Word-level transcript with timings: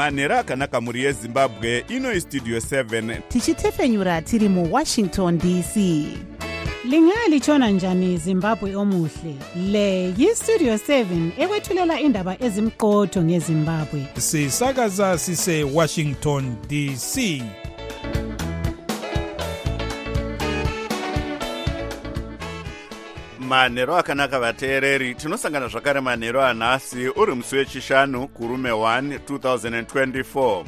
manhero 0.00 0.38
akanaka 0.38 0.80
mhuri 0.80 1.04
yezimbabwe 1.04 1.84
ino 1.88 2.12
istudio 2.12 2.58
7 2.58 3.20
tichitefenyura 3.28 4.22
tiri 4.22 4.48
muwashington 4.48 5.38
dc 5.38 5.76
lingalitshona 6.84 7.70
njani 7.70 8.18
zimbabwe 8.18 8.76
omuhle? 8.76 9.34
Le 9.70 10.14
yistudio 10.18 10.74
7 10.74 11.30
ekwethulela 11.38 12.00
indaba 12.00 12.42
ezimqotho 12.42 13.22
ngezimbabwe. 13.22 14.06
Sisakaza 14.18 15.18
sise-washington 15.18 16.56
dc 16.68 17.42
manhero 23.50 23.96
akanaka 23.96 24.38
vateereri. 24.38 25.14
Tinosangana 25.14 25.68
zvakare 25.68 26.00
manhero 26.00 26.42
anhasi 26.44 27.08
uri 27.08 27.34
musi 27.34 27.56
wechishanu 27.56 28.28
kurume 28.28 28.70
1 28.70 29.18
2024 29.18 30.64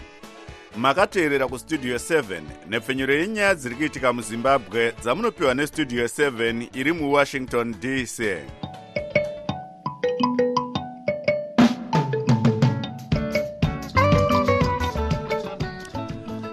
makateerera 0.76 1.48
kustudio 1.48 1.96
7 1.96 2.40
nepfenyuro 2.68 3.14
yenyaya 3.14 3.54
dziri 3.54 3.74
kuitika 3.74 4.12
muzimbabwe 4.12 4.92
dzamunopiwa 5.02 5.54
nestudio 5.54 6.04
7 6.04 6.68
iri 6.72 6.92
muwashington 6.92 7.74
dc 7.80 8.22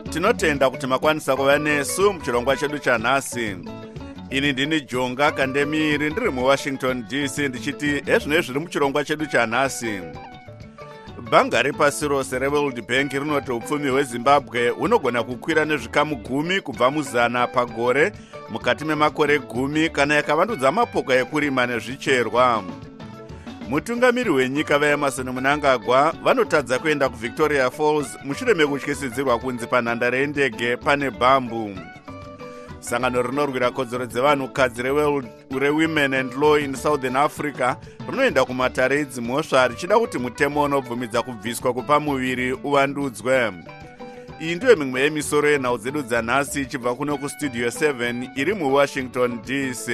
tinotenda 0.09 0.69
kuti 0.69 0.87
makwanisa 0.87 1.35
kuva 1.35 1.59
nesu 1.59 2.13
muchirongwa 2.13 2.57
chedu 2.57 2.79
chanhasi 2.79 3.57
ini 4.31 4.51
ndini 4.53 4.81
jonga 4.81 5.31
kandemiri 5.31 6.09
ndiri 6.09 6.29
muwashington 6.29 7.03
dc 7.07 7.37
ndichiti 7.37 8.01
hezvinoi 8.05 8.41
zviri 8.41 8.59
muchirongwa 8.59 9.03
chedu 9.03 9.25
chanhasi. 9.25 9.99
Bhanga 11.31 11.61
repasi 11.61 12.07
rose 12.07 12.39
reworld 12.39 12.87
bank 12.87 13.11
rinoti 13.11 13.51
upfumi 13.51 13.89
hwezimbabwe 13.89 14.69
hunogona 14.69 15.23
kukwira 15.23 15.65
nezvikamu 15.65 16.15
gumi 16.15 16.61
kubva 16.61 16.91
muzana 16.91 17.47
pagore 17.47 18.11
mukati 18.49 18.85
memakore 18.85 19.39
gumi 19.39 19.89
kana 19.89 20.15
yakavandudza 20.15 20.71
mapoka 20.71 21.13
ekurima 21.15 21.65
nezvicherwa. 21.67 22.63
Mutungamiri 23.69 24.29
wenyika 24.29 24.79
vaemarson 24.79 25.29
munangagwa 25.29 26.13
vanotadza 26.23 26.79
kuenda 26.79 27.09
kuvictoria 27.09 27.71
falls 27.71 28.17
mushure 28.23 28.53
mekutyisidzirwa 28.53 29.39
kunzi 29.39 29.67
panhandare 29.67 30.19
yendege 30.19 30.77
pane 30.77 31.11
bhambu 31.11 31.75
sangano 32.89 33.21
rinorwira 33.21 33.71
kodzero 33.71 34.05
dzevanhukadzi 34.05 34.81
rewomen 35.59 36.13
and 36.13 36.33
law 36.33 36.57
in 36.59 36.75
southern 36.75 37.15
africa 37.15 37.75
rinoenda 38.11 38.45
kumatare 38.45 38.99
edzimhosva 38.99 39.67
richida 39.67 39.99
kuti 39.99 40.17
mutemo 40.17 40.63
unobvumidza 40.63 41.21
kubviswa 41.21 41.73
kupa 41.73 41.99
muviri 41.99 42.53
uvandudzwe 42.53 43.51
iyi 44.41 44.55
ndiyo 44.55 44.75
mimwe 44.75 45.01
yemisoro 45.01 45.49
yenhau 45.49 45.77
dzedu 45.77 46.01
dzanhasi 46.01 46.61
ichibva 46.61 46.95
kuno 46.95 47.17
kustudio 47.17 47.67
7 47.67 48.29
iri 48.35 48.53
muwashington 48.53 49.39
dc 49.45 49.87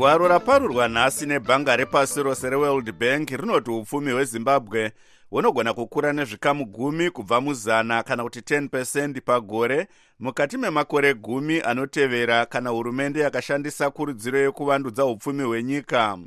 gwaro 0.00 0.28
raparurwa 0.28 0.88
nhasi 0.88 1.26
nebhanga 1.26 1.76
repasi 1.76 2.22
rose 2.22 2.50
reworld 2.50 2.92
bank 2.92 3.30
rinoti 3.30 3.70
upfumi 3.70 4.12
hwezimbabwe 4.12 4.92
hunogona 5.30 5.74
kukura 5.74 6.12
nezvikamu 6.12 6.64
gumi 6.66 7.10
kubva 7.10 7.40
muzana 7.40 8.02
kana 8.02 8.22
kuti 8.22 8.40
10 8.40 9.20
pagore 9.20 9.88
mukati 10.20 10.58
memakore 10.58 11.14
gumi 11.14 11.60
anotevera 11.60 12.46
kana 12.46 12.70
hurumende 12.70 13.20
yakashandisa 13.20 13.90
kurudziro 13.90 14.38
yekuvandudza 14.38 15.04
upfumi 15.04 15.42
hwenyika. 15.42 16.18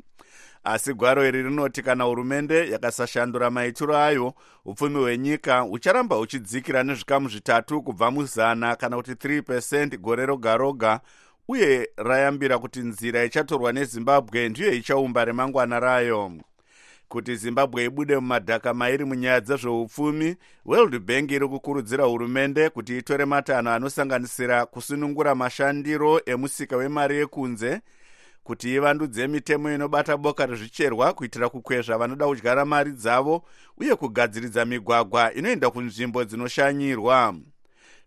Asi 0.64 0.94
gwaro 0.94 1.28
iri 1.28 1.42
rinoti 1.42 1.82
kana 1.82 2.04
hurumende 2.04 2.70
yakasashandura 2.70 3.50
maitiro 3.50 3.96
ayo 3.96 4.34
upfumi 4.64 4.98
hwenyika 4.98 5.60
hucharamba 5.60 6.16
huchidzikira 6.16 6.82
nezvikamu 6.82 7.28
zvitatu 7.28 7.82
kubva 7.82 8.10
muzana 8.10 8.76
kana 8.76 8.96
kuti 8.96 9.12
3 9.12 9.98
gore 9.98 10.26
roga 10.26 10.56
roga 10.56 11.00
uye 11.48 11.88
rayambira 11.96 12.58
kuti 12.58 12.80
nzira 12.80 13.24
ichatorwa 13.24 13.72
nezimbabwe 13.72 14.48
ndiyo 14.48 14.72
ichaumba 14.72 15.24
remangwana 15.24 15.80
rayo. 15.80 16.32
Kuti 17.08 17.36
zimbabwe 17.36 17.84
ibude 17.84 18.14
mumadhaka 18.14 18.74
mairi 18.74 19.04
munyaya 19.04 19.40
dzezveupfumi 19.40 20.36
world 20.64 20.98
bank 20.98 21.30
iri 21.30 21.48
kukurudzira 21.48 22.04
hurumende 22.04 22.70
kuti 22.70 22.98
itore 22.98 23.24
matanho 23.24 23.70
anosanganisira 23.70 24.66
kusunungura 24.66 25.34
mashandiro 25.34 26.20
emusika 26.26 26.76
wemari 26.76 27.16
yekunze 27.16 27.80
kuti 28.44 28.74
ivandudze 28.74 29.26
mitemo 29.26 29.74
inobata 29.74 30.16
boka 30.16 30.46
rezvicherwa 30.46 31.12
kuitira 31.12 31.48
kukwezva 31.48 31.98
vanoda 31.98 32.26
kudyara 32.26 32.64
mari 32.64 32.90
dzavo 32.92 33.44
uye 33.78 33.94
kugadziridza 33.96 34.64
migwagwa 34.64 35.34
inoenda 35.34 35.70
kunzvimbo 35.70 36.24
dzinoshanyirwa 36.24 37.34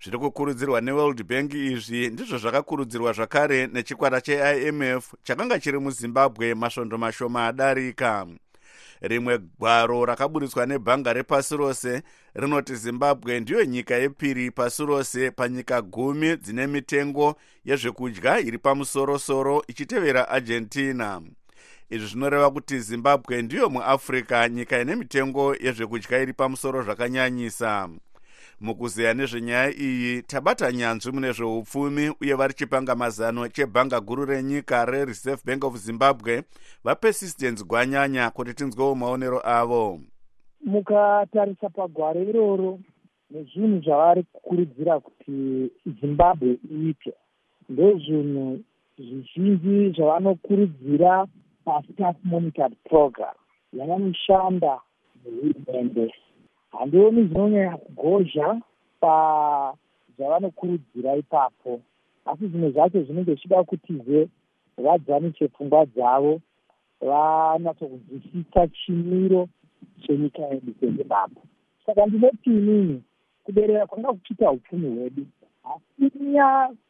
zviri 0.03 0.17
kukurudzirwa 0.17 0.81
neworld 0.81 1.23
bank. 1.23 1.53
Izvi 1.53 2.09
ndizvo 2.09 2.37
zvakakurudzirwa 2.37 3.13
zvakare 3.13 3.67
nechikwata 3.67 4.21
cheimf 4.21 5.13
chakanga 5.23 5.59
chiri 5.59 5.79
muzimbabwe 5.79 6.53
masvondo 6.55 6.97
mashoma 6.97 7.47
adarika. 7.47 8.27
Rimwe 9.01 9.39
gwaro 9.59 10.05
rakaburitswa 10.05 10.65
nebhanga 10.65 11.13
repasi 11.13 11.57
rose 11.57 12.01
rinoti 12.35 12.75
zimbabwe 12.75 13.39
ndiyo 13.39 13.65
nyika 13.65 13.95
yepiri 13.95 14.51
pasi 14.51 14.85
rose 14.85 15.31
panyika 15.31 15.81
gumi 15.81 16.35
dzine 16.35 16.67
mitengo 16.67 17.35
yezvekudya 17.65 18.39
iri 18.39 18.57
pamusorosoro 18.57 19.63
ichitevera 19.67 20.29
argentina. 20.29 21.21
Izvi 21.89 22.07
zvinoreva 22.07 22.51
kuti 22.51 22.79
zimbabwe 22.79 23.41
ndiyo 23.41 23.69
muafrica 23.69 24.49
nyika 24.49 24.81
ine 24.81 24.95
mitengo 24.95 25.55
yezvekudya 25.55 26.19
iri 26.19 26.33
pamusoro 26.33 26.83
zvakanyanyisa 26.83 27.89
mukuzeya 28.61 29.13
nezvenyaya 29.13 29.71
iyi 29.71 30.21
tabata 30.21 30.71
nyanzvi 30.71 31.11
mune 31.11 31.31
zveupfumi 31.31 32.09
uye 32.21 32.33
vari 32.33 32.53
chipanga 32.53 32.95
mazano 32.95 33.47
chebhanga 33.47 33.99
guru 33.99 34.25
renyika 34.25 34.85
rereserve 34.85 35.41
bank 35.45 35.63
of 35.63 35.75
zimbabwe 35.77 36.43
vapersistence 36.83 37.63
gwanyanya 37.63 38.29
kuti 38.29 38.53
tinzwewo 38.53 38.95
maonero 38.95 39.39
avo. 39.45 39.99
Mukatarisa 40.65 41.69
pagwaro 41.69 42.21
iroro 42.21 42.79
nezvinhu 43.31 43.81
zvavari 43.81 44.23
kukurudzira 44.23 44.99
kuti 44.99 45.35
zimbabwe 46.01 46.57
iite. 46.71 47.13
Ndezvinhu 47.69 48.59
zvizhinji 48.97 49.93
zvavanokurudzira 49.95 51.27
pastaff 51.65 52.15
monitored 52.23 52.75
program 52.89 53.35
yavanoshanda 53.73 54.79
nehurumende 55.25 56.13
handioni 56.71 57.27
zvinonyanya 57.27 57.77
kugozha 57.77 58.61
pazvavanokurudzira 59.01 61.15
ipapo. 61.15 61.81
Asi 62.25 62.47
zvimwe 62.47 62.71
zvacho 62.71 63.03
zvinenge 63.03 63.31
zvichida 63.31 63.63
kutize 63.63 64.27
vadzanise 64.77 65.47
pfungwa 65.47 65.85
dzavo 65.85 66.41
vanatsokunzwisisa 67.01 68.67
chimiro 68.67 69.47
chenyika 70.01 70.41
yedu 70.41 70.73
sezimbabwe 70.79 71.41
saka 71.85 72.05
ndinoti 72.05 72.49
inini 72.49 73.03
kuberera 73.43 73.87
kwanga 73.87 74.13
kuchiita 74.13 74.51
upfumi 74.51 74.89
hwedu 74.89 75.25
asi 75.63 76.11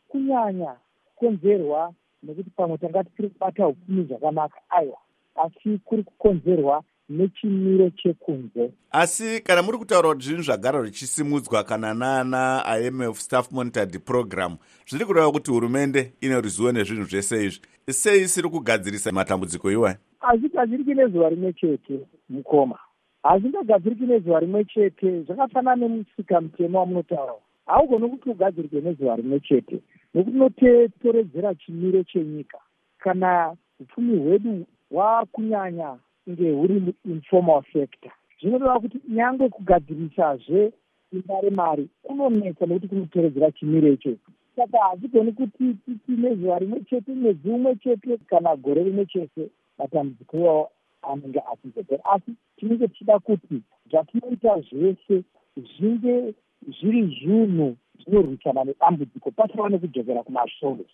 kunyanya 0.08 0.76
kukonzerwa 1.16 1.94
nekuti 2.24 2.50
pamwe 2.50 2.78
tanga 2.78 3.04
tiri 3.04 3.30
kubata 3.30 3.68
upfumi 3.68 4.04
zvakanaka 4.04 4.62
aiwa 4.70 4.98
asi 5.36 5.80
kuri 5.86 6.04
kukonzerwa 6.04 6.84
nechimiro 7.10 7.90
chekunze. 7.90 8.72
Asi 8.92 9.42
kana 9.44 9.62
muri 9.62 9.78
kutaura 9.78 10.10
kuti 10.10 10.26
zvinhu 10.26 10.44
zvagara 10.44 10.82
zvichisimudzwa 10.82 11.64
kana 11.64 11.94
naana 11.94 12.64
imf 12.88 13.20
staff 13.20 13.52
monitored 13.52 14.00
program 14.00 14.58
zviri 14.88 15.06
kureva 15.06 15.32
kuti 15.32 15.52
hurumende 15.52 16.14
ine 16.22 16.42
ruzivo 16.42 16.72
nezvinhu 16.72 17.04
zvese 17.04 17.46
izvi. 17.46 17.62
Sei 17.90 18.22
isiri 18.22 18.50
kugadzirisa 18.50 19.12
matambudziko 19.12 19.72
iwai 19.72 19.96
hazvigadziriki 20.20 20.94
nezuva 20.94 21.30
rimwe 21.30 21.54
chete 21.54 22.00
mukoma. 22.30 22.80
Hazvingagadziriki 23.24 24.04
nezuva 24.04 24.40
rimwe 24.40 24.66
chete 24.66 25.22
zvakafanana 25.22 25.76
nemusika 25.76 26.42
mutemo 26.42 26.80
wamunotaura. 26.80 27.34
Haugoni 27.66 28.10
kuti 28.10 28.30
ugadzirike 28.30 28.82
nezuva 28.82 29.16
rimwe 29.16 29.40
chete 29.40 29.82
nekuti 30.14 30.38
unotoredzera 30.38 31.56
chimiro 31.56 32.04
chenyika. 32.04 32.58
Kana 33.00 33.56
upfumi 33.80 34.20
hwedu 34.20 34.66
hwakunyanya 34.92 35.98
kunge 36.28 36.52
huri 36.52 36.94
informal 37.06 37.64
sector. 37.74 38.12
Zvinoreva 38.42 38.80
kuti 38.80 39.00
nyange 39.10 39.50
kugadzirisazve 39.50 40.72
imba 41.14 41.42
remari 41.42 41.90
kunonetsa 42.04 42.66
nekuti 42.66 42.88
kunotoredzera 42.88 43.52
chimiro 43.52 43.88
ichocho 43.88 44.32
saka 44.56 44.78
hazigoni 44.78 45.32
kuti 45.32 45.74
titi 45.86 46.12
nezuva 46.12 46.60
rimwe 46.60 46.80
chete 46.90 47.12
mwedzi 47.12 47.50
umwe 47.50 47.76
chete 47.76 48.18
kana 48.18 48.56
gore 48.56 48.84
rimwe 48.84 49.06
chete 49.06 49.50
matambudziko 49.78 50.38
iwawo 50.38 50.70
anenge 51.02 51.42
achizopera 51.52 52.06
asi 52.06 52.32
tinenge 52.58 52.88
tichida 52.88 53.20
kuti 53.20 53.62
zvatinoita 53.90 54.62
zvese 54.62 55.24
zvinge 55.58 56.34
zviri 56.80 57.02
zvinhu 57.16 57.76
zvinorwisana 58.00 58.64
nedambudziko 58.64 59.32
pasava 59.32 59.70
nekudzokera 59.70 60.24
kumasoro 60.24 60.86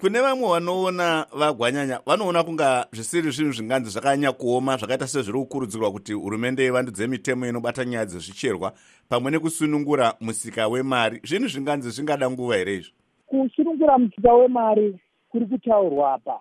kune 0.00 0.20
vamwe 0.20 0.48
vanoona 0.48 1.26
vagwanyanya 1.32 2.00
vanoona 2.06 2.44
kunga 2.44 2.86
zvisiri 2.92 3.30
zvinhu 3.30 3.52
zvinganzi 3.52 3.90
zvakanyanya 3.90 4.32
kuoma 4.32 4.76
zvakaita 4.76 5.06
sezviri 5.06 5.38
kukurudzirwa 5.38 5.90
kuti 5.92 6.12
hurumende 6.12 6.66
ivandudze 6.66 7.06
mitemo 7.06 7.46
inobata 7.46 7.84
nyaya 7.84 8.06
dzezvicherwa 8.06 8.72
pamwe 9.08 9.30
nekusunungura 9.30 10.14
musika 10.20 10.68
wemari. 10.68 11.20
Zvinhu 11.24 11.48
zvinganzi 11.48 11.90
zvingada 11.90 12.30
nguva 12.30 12.56
here 12.56 12.74
izvi? 12.74 12.92
Kusunungura 13.26 13.98
musika 13.98 14.34
wemari 14.34 14.98
kuri 15.28 15.46
kutaurwa 15.46 16.14
apa 16.14 16.40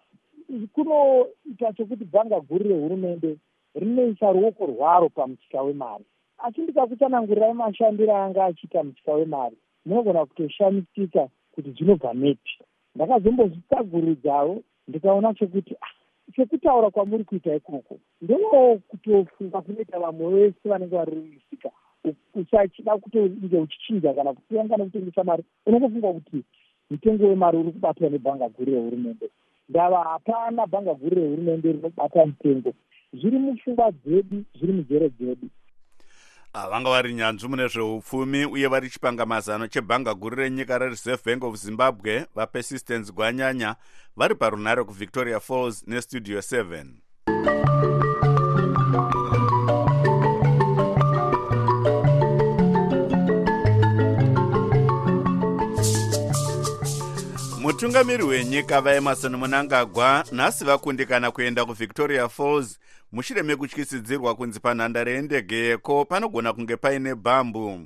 kunoita 0.73 1.73
chokuti 1.73 2.05
bhanga 2.05 2.39
guru 2.39 2.69
rehurumende 2.69 3.37
rinoisa 3.75 4.31
ruoko 4.31 4.65
rwaro 4.65 5.09
pamusika 5.09 5.61
wemari. 5.61 6.05
Asi 6.37 6.61
ndikakutsanangurirai 6.61 7.53
mashandiro 7.53 8.15
anga 8.15 8.45
achiita 8.45 8.83
musika 8.83 9.11
wemari 9.11 9.57
munogona 9.85 10.25
kutoshamisika 10.25 11.27
kuti 11.51 11.71
zvinobva 11.71 12.13
neti 12.13 12.59
ndakazombozvitsagurudzawo 12.97 14.63
ndikaona 14.87 15.33
chokuti 15.33 15.73
ah, 15.81 15.93
sekutaura 16.35 16.89
kwamuri 16.89 17.23
kuita 17.23 17.55
ikoko 17.55 17.99
ndowo 18.21 18.77
kutofunga 18.87 19.61
kunoita 19.61 19.99
vamwe 19.99 20.29
vese 20.33 20.69
vanenge 20.69 20.95
vari 20.95 21.15
musika 21.15 21.69
usachida 22.35 22.97
kutonge 22.97 23.57
uchichinja 23.57 24.13
kana 24.13 24.33
kusiyanga 24.33 24.77
nekutengesa 24.77 25.23
mari 25.23 25.43
unongofunga 25.65 26.13
kuti 26.13 26.43
mutengo 26.89 27.27
wemari 27.27 27.57
uri 27.57 27.71
kubatwa 27.71 28.09
nebhanga 28.09 28.49
guru 28.49 28.71
rehurumende. 28.71 29.29
Ndava 29.69 30.03
hapana 30.03 30.67
bhanga 30.67 30.93
guru 30.93 31.15
rehurumende 31.15 31.71
rinobata 31.71 32.25
mutengo 32.25 32.73
zviri 33.13 33.37
mupfungwa 33.39 33.91
dzedu 33.91 34.43
zviri 34.55 34.73
mujere 34.73 35.09
dzedu 35.09 35.47
vanga 36.65 36.89
vari 36.89 37.13
nyanzvi 37.13 37.47
mune 37.47 37.67
zveupfumi 37.67 38.45
uye 38.45 38.67
vari 38.67 38.89
chipangamazano 38.89 39.67
chebhanga 39.67 40.13
guru 40.13 40.35
renyika 40.35 40.77
rereserve 40.77 41.21
bank 41.25 41.43
of 41.43 41.55
zimbabwe 41.55 42.25
vapersistence 42.35 43.11
gwanyanya 43.11 43.75
vari 44.15 44.35
parunhare 44.35 44.83
kuvictoria 44.83 45.39
falls 45.39 45.83
nestudio 45.87 46.39
7 46.39 46.85
mutungamiri 57.77 58.23
wenyika 58.23 58.81
vaemarson 58.81 59.35
munangagwa 59.35 60.25
nhasi 60.31 60.65
vakundikana 60.65 61.31
kuenda 61.31 61.65
kuvictoria 61.65 62.29
falls 62.29 62.79
mushure 63.11 63.43
mekutyisidzirwa 63.43 64.35
kunzi 64.35 64.59
panhandare 64.59 65.13
yendege 65.13 65.55
yeko 65.55 66.05
panogona 66.05 66.53
kunge 66.53 66.77
paine 66.77 67.15
bhambu 67.15 67.81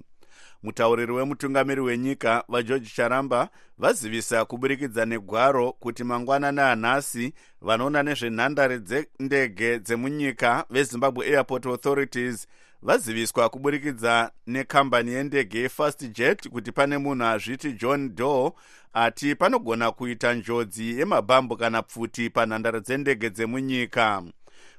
mutauriri 0.63 1.11
wemutungamiri 1.11 1.81
wenyika 1.81 2.43
vageorge 2.49 2.89
charamba 2.95 3.49
vazivisa 3.77 4.45
kuburikidza 4.45 5.05
negwaro 5.05 5.71
kuti 5.71 6.03
mangwanani 6.03 6.59
anhasi 6.59 7.33
vanoona 7.61 8.03
nezvenhandare 8.03 8.79
dzendege 8.79 9.79
dzemunyika 9.79 10.65
vezimbabwe 10.69 11.25
airport 11.25 11.65
authorities 11.65 12.47
vaziviswa 12.83 13.49
kuburikidza 13.49 14.31
nekambani 14.47 15.11
yendege 15.11 15.59
yefast 15.59 16.11
jet 16.11 16.49
kuti 16.49 16.71
pane 16.71 16.97
munhu 16.97 17.25
azviti 17.25 17.73
john 17.73 18.15
doe 18.15 18.51
ati 18.93 19.35
panogona 19.35 19.91
kuita 19.91 20.33
njodzi 20.33 20.99
yemabhambu 20.99 21.57
kana 21.57 21.81
pfuti 21.81 22.29
panhandare 22.29 22.81
dzendege 22.81 23.29
dzemunyika. 23.29 24.23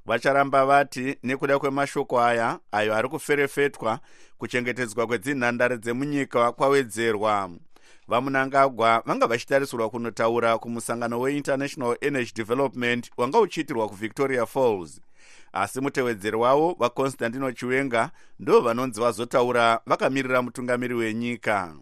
Vacharamba 0.07 0.67
vati 0.67 1.17
nekuda 1.23 1.59
kwemashoko 1.59 2.21
aya 2.21 2.59
ayo 2.73 2.95
ari 2.95 3.09
kuferefetwa 3.09 3.99
kuchengetedzwa 4.39 5.07
kwedzinhandare 5.07 5.79
dzemunyika 5.79 6.53
kwawedzerwa. 6.53 7.51
Vamunangagwa 8.09 9.03
vanga 9.07 9.27
vachitarisirwa 9.27 9.91
kunotaura 9.91 10.59
kumusangano 10.59 11.21
weinternational 11.21 11.97
energy 12.01 12.33
development 12.35 13.11
wanga 13.17 13.41
uchiitirwa 13.41 13.89
kuvictoria 13.89 14.47
falls 14.47 15.01
asi 15.53 15.81
mutevedzeri 15.81 16.37
wavo 16.37 16.77
vaconstantino 16.79 17.53
chiwenga 17.53 18.11
ndo 18.41 18.61
vanonzi 18.61 19.01
vazotaura 19.01 19.81
vakamirira 19.87 20.43
mutungamiri 20.43 20.95
wenyika 20.95 21.75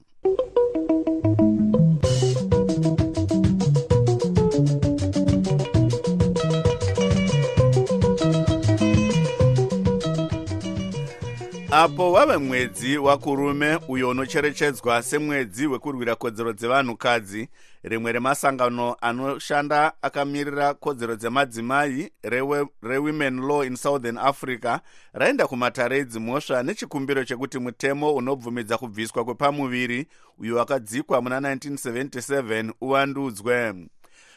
apo 11.73 12.13
wave 12.13 12.37
mwedzi 12.37 12.99
wakurume 12.99 13.79
uyo 13.89 14.09
unocherechedzwa 14.09 15.03
semwedzi 15.03 15.67
wekurwira 15.67 16.15
kodzero 16.17 16.53
dzevanhukadzi. 16.53 17.49
Rimwe 17.83 18.13
remasangano 18.13 18.97
anoshanda 19.01 19.93
akamirira 20.03 20.75
kodzero 20.75 21.17
dzemadzimai 21.17 22.11
rewomen 22.83 23.41
law 23.41 23.65
in 23.65 23.77
southern 23.77 24.19
africa 24.19 24.79
raenda 25.13 25.47
kumatare 25.47 25.99
edzimhosva 25.99 26.63
nechikumbiro 26.63 27.25
chekuti 27.25 27.59
mutemo 27.59 28.15
unobvumidza 28.15 28.79
kubviswa 28.79 29.25
kwepamuviri 29.25 30.07
uyo 30.39 30.57
wakadzikwa 30.57 31.23
muna 31.23 31.41
1977 31.41 32.73
uvandudzwe 32.81 33.75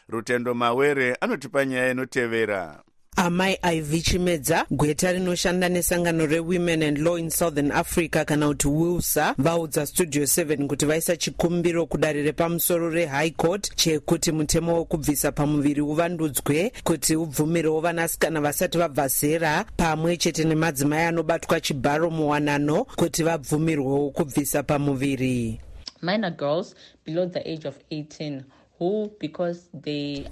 rutendo 0.08 0.54
mawere 0.54 1.14
anotipa 1.14 1.64
nyaya 1.64 1.90
inotevera 1.90 2.82
amai 3.16 3.58
iv 3.76 4.02
chimedza 4.02 4.66
gweta 4.70 5.12
rinoshanda 5.12 5.68
nesangano 5.68 6.26
rewomen 6.26 6.82
and 6.82 6.98
law 6.98 7.18
in 7.18 7.30
southern 7.30 7.70
africa 7.70 8.24
kana 8.26 8.48
kuti 8.48 8.68
wilsa 8.68 9.34
vaudza 9.38 9.86
studio 9.86 10.22
7 10.22 10.66
kuti 10.66 10.86
vaisa 10.86 11.16
chikumbiro 11.16 11.86
kudare 11.86 12.22
repamusoro 12.22 12.90
rehigh 12.90 13.30
court 13.30 13.76
chekuti 13.76 14.32
mutemo 14.32 14.78
wekubvisa 14.78 15.32
pamuviri 15.32 15.80
uvandudzwe 15.80 16.72
kuti 16.84 17.16
ubvumirewo 17.16 17.80
vanasikana 17.80 18.40
vasati 18.40 18.78
vabva 18.78 19.08
zera 19.08 19.64
pamwe 19.76 20.16
chete 20.16 20.44
nemadzimai 20.44 21.04
anobatwa 21.04 21.60
chibharo 21.60 22.10
muwanano 22.10 22.84
kuti 22.84 23.22
vabvumirwewo 23.22 24.10
kubvisa 24.10 24.62
pamuviri. 24.62 25.60
Minor 26.02 26.30
girls 26.30 26.74
below 27.04 27.26
the 27.26 27.40
age 27.52 27.68
of 27.68 27.74
18 27.90 28.42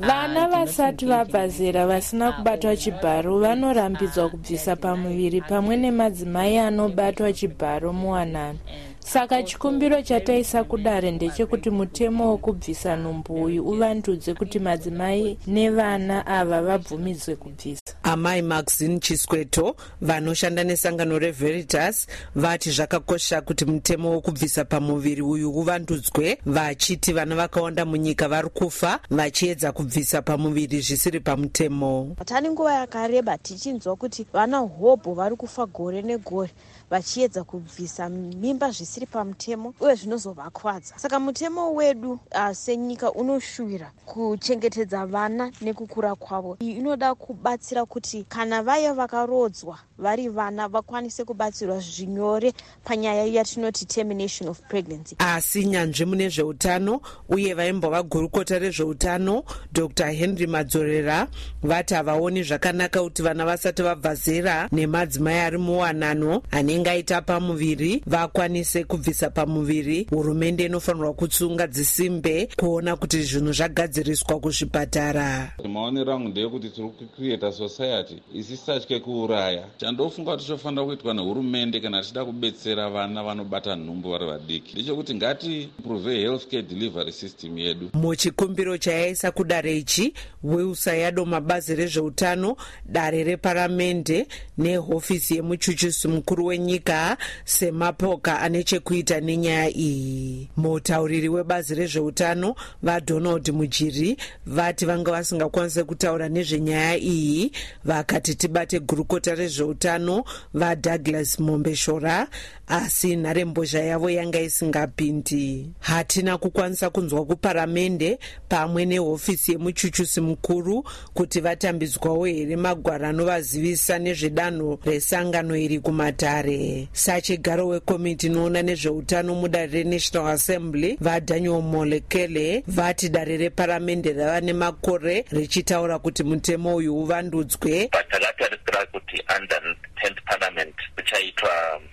vana 0.01 0.49
vasati 0.49 1.07
vabva 1.07 1.49
zera 1.49 1.87
vasina 1.87 2.33
kubatwa 2.33 2.77
chibharo 2.77 3.39
vanorambidzwa 3.39 4.29
kubvisa 4.29 4.77
pamuviri 4.77 5.41
pamwe 5.41 5.77
nemadzimai 5.77 6.59
anobatwa 6.59 7.33
chibharo 7.33 7.93
muwanano 7.93 8.59
saka 9.05 9.43
chikumbiro 9.43 10.03
chataisa 10.03 10.65
kudare 10.65 11.11
ndechekuti 11.11 11.71
mutemo 11.71 12.29
wokubvisa 12.29 12.97
nhumbu 12.97 13.43
uyu 13.43 13.65
uvandudzwe 13.65 14.35
kuti 14.35 14.59
madzimai 14.59 15.39
nevana 15.47 16.27
ava 16.27 16.63
vabvumidzwe 16.63 17.37
kubvisa. 17.37 17.83
Amai 18.03 18.43
maxine 18.43 18.99
chisweto 18.99 19.77
vanoshanda 20.01 20.65
nesangano 20.65 21.19
reveritas 21.19 22.07
vati 22.35 22.71
zvakakosha 22.71 23.41
kuti 23.41 23.65
mutemo 23.65 24.11
wokubvisa 24.11 24.65
pamuviri 24.65 25.23
uyu 25.23 25.51
uvandudzwe 25.51 26.39
vachiti 26.47 27.13
vana 27.13 27.35
vakawanda 27.35 27.85
munyika 27.85 28.29
vari 28.29 28.49
kufa 28.49 29.01
vachiedza 29.11 29.73
kubvisa 29.73 30.23
pamuviri 30.23 30.81
zvisiri 30.81 31.21
pamutemo. 31.21 32.15
Hatani 32.19 32.51
nguva 32.51 32.75
yakareba 32.75 33.39
tichinzwa 33.39 33.97
kuti 33.97 34.27
vana 34.33 34.59
hobho 34.59 35.15
vari 35.15 35.37
kufa 35.37 35.67
gore 35.67 36.03
negore 36.03 36.51
vachiedza 36.91 37.45
kubvisa 37.45 38.09
mimba 38.09 38.71
zvisiri 38.71 39.07
pamutemo 39.07 39.75
uye 39.81 39.95
zvinozovakwadza. 39.95 40.95
Saka 40.99 41.21
mutemo 41.21 41.75
wedu 41.75 42.13
uh, 42.13 42.53
senyika 42.53 43.13
unoshuvira 43.13 43.93
kuchengetedza 44.05 45.07
vana 45.07 45.53
nekukura 45.61 46.15
kwavo. 46.15 46.57
Iyi 46.61 46.73
inoda 46.73 47.15
kubatsira 47.15 47.85
kuti 47.85 48.25
kana 48.29 48.63
vaya 48.63 48.95
vakarodzwa 48.95 49.79
vari 49.99 50.29
vana 50.29 50.69
vakwanise 50.69 51.25
kubatsirwa 51.25 51.81
zvinyore 51.81 52.53
panyaya 52.85 53.25
yatinoti 53.27 53.85
termination 53.85 54.49
of 54.49 54.61
pregnancy. 54.69 55.17
Asi 55.19 55.65
nyanzvi 55.65 56.05
mune 56.05 56.29
zveutano 56.29 57.01
uye 57.29 57.55
vaimbova 57.55 58.03
gurukota 58.03 58.59
rezveutano 58.59 59.45
dr. 59.73 60.07
Henry 60.11 60.47
madzorera 60.47 61.29
vati 61.63 61.95
havaoni 61.95 62.43
zvakanaka 62.43 63.03
kuti 63.03 63.23
vana 63.23 63.45
vasati 63.47 63.83
vabva 63.83 64.15
zera 64.15 64.69
nemadzimai 64.73 65.39
ari 65.39 65.59
muwanano 65.59 66.43
anenge 66.51 66.82
aita 66.91 67.23
pamuviri 67.23 68.03
vakwanise 68.07 68.85
kubvisa 68.85 69.31
pamuviri. 69.31 70.07
Hurumende 70.11 70.65
inofanirwa 70.65 71.13
kutsunga 71.15 71.67
dzisimbe 71.67 72.49
kuona 72.57 72.97
kuti 72.97 73.23
zvinhu 73.23 73.53
zvagadziriswa 73.53 74.41
kuzvipatara. 74.41 75.53
Maonero 75.73 76.13
angu 76.13 76.29
ndeyekuti 76.29 76.71
tiri 76.71 76.89
kucreata 76.89 77.53
society 77.53 78.23
isisatye 78.35 79.01
kuuraya. 79.01 79.67
Chandofunga 79.77 80.33
kuti 80.33 80.47
chofanira 80.47 80.85
kuitwa 80.85 81.15
nehurumende 81.15 81.81
kana 81.81 82.03
tichida 82.03 82.25
kubetsera 82.25 82.91
vana 82.91 83.23
vanobata 83.23 83.77
nhumbu 83.77 84.11
vari 84.11 84.27
vadiki 84.27 84.73
ndechekuti 84.73 85.15
ngati 85.15 85.63
improve 85.63 86.19
health 86.19 86.47
care 86.51 86.63
delivery 86.63 87.13
system 87.13 87.59
yedu. 87.59 87.91
Muchikumbiro 87.95 88.79
chayaisa 88.79 89.31
kudare 89.31 89.79
ichi 89.79 90.15
wilsa 90.43 90.97
yadoma 90.97 91.41
bazi 91.41 91.75
rezveutano 91.75 92.57
dare 92.85 93.25
reparamende 93.25 94.27
nehofisi 94.59 95.37
yemuchuchusi 95.37 96.09
mukuru 96.09 96.47
wenyika 96.63 97.17
semapoka 97.45 98.41
ane 98.41 98.65
chekuita 98.65 99.21
nenyaya 99.21 99.71
iyi. 99.71 100.49
Mutauriri 100.57 101.29
webazi 101.29 101.75
rezveutano 101.75 102.55
vadonald 102.83 103.49
mujiri 103.53 104.17
vati 104.47 104.87
vanga 104.87 105.11
vasingakwanisi 105.11 105.85
kutaura 105.85 106.29
nezvenyaya 106.29 106.97
iyi 106.97 107.53
vakati 107.85 108.35
tibate 108.35 108.81
gurukota 108.81 109.35
rezveutano 109.35 110.25
vadouglas 110.55 111.39
mombeshora 111.41 112.29
asi 112.73 113.17
nharembozha 113.17 113.81
yavo 113.83 114.11
yanga 114.11 114.41
isingapindi 114.41 115.71
hatina 115.81 116.39
kukwanisa 116.39 116.91
kunzwa 116.91 117.25
kuparamende 117.25 118.19
pamwe 118.49 118.85
nehofisi 118.85 119.53
yemuchuchusi 119.53 120.21
mukuru 120.21 120.85
kuti 121.15 121.41
vatambidzwawo 121.41 122.25
here 122.27 122.57
magwaro 122.57 123.07
anovazivisa 123.07 123.99
nezvedanho 123.99 124.79
resangano 124.85 125.57
iri 125.57 125.81
kumatare. 125.81 126.89
Sachigaro 126.93 127.67
wekomiti 127.69 128.27
inoona 128.27 128.63
nezveutano 128.63 129.35
mudare 129.35 129.67
renational 129.73 130.29
assembly 130.29 130.97
vadaniel 131.01 131.63
molekele 131.63 132.65
vati 132.67 133.09
dare 133.09 133.37
reparamende 133.37 134.13
rava 134.13 134.41
nemakore 134.41 135.25
richitaura 135.31 135.99
kuti 135.99 136.23
mutemo 136.25 136.77
uyu 136.77 136.97
uvandudzwe. 136.97 137.89
Takatarisira 137.89 138.87
kuti 138.93 139.23
under 139.41 139.63
10th 140.03 140.23
parliament 140.27 140.75
kuchaitwa 140.97 141.51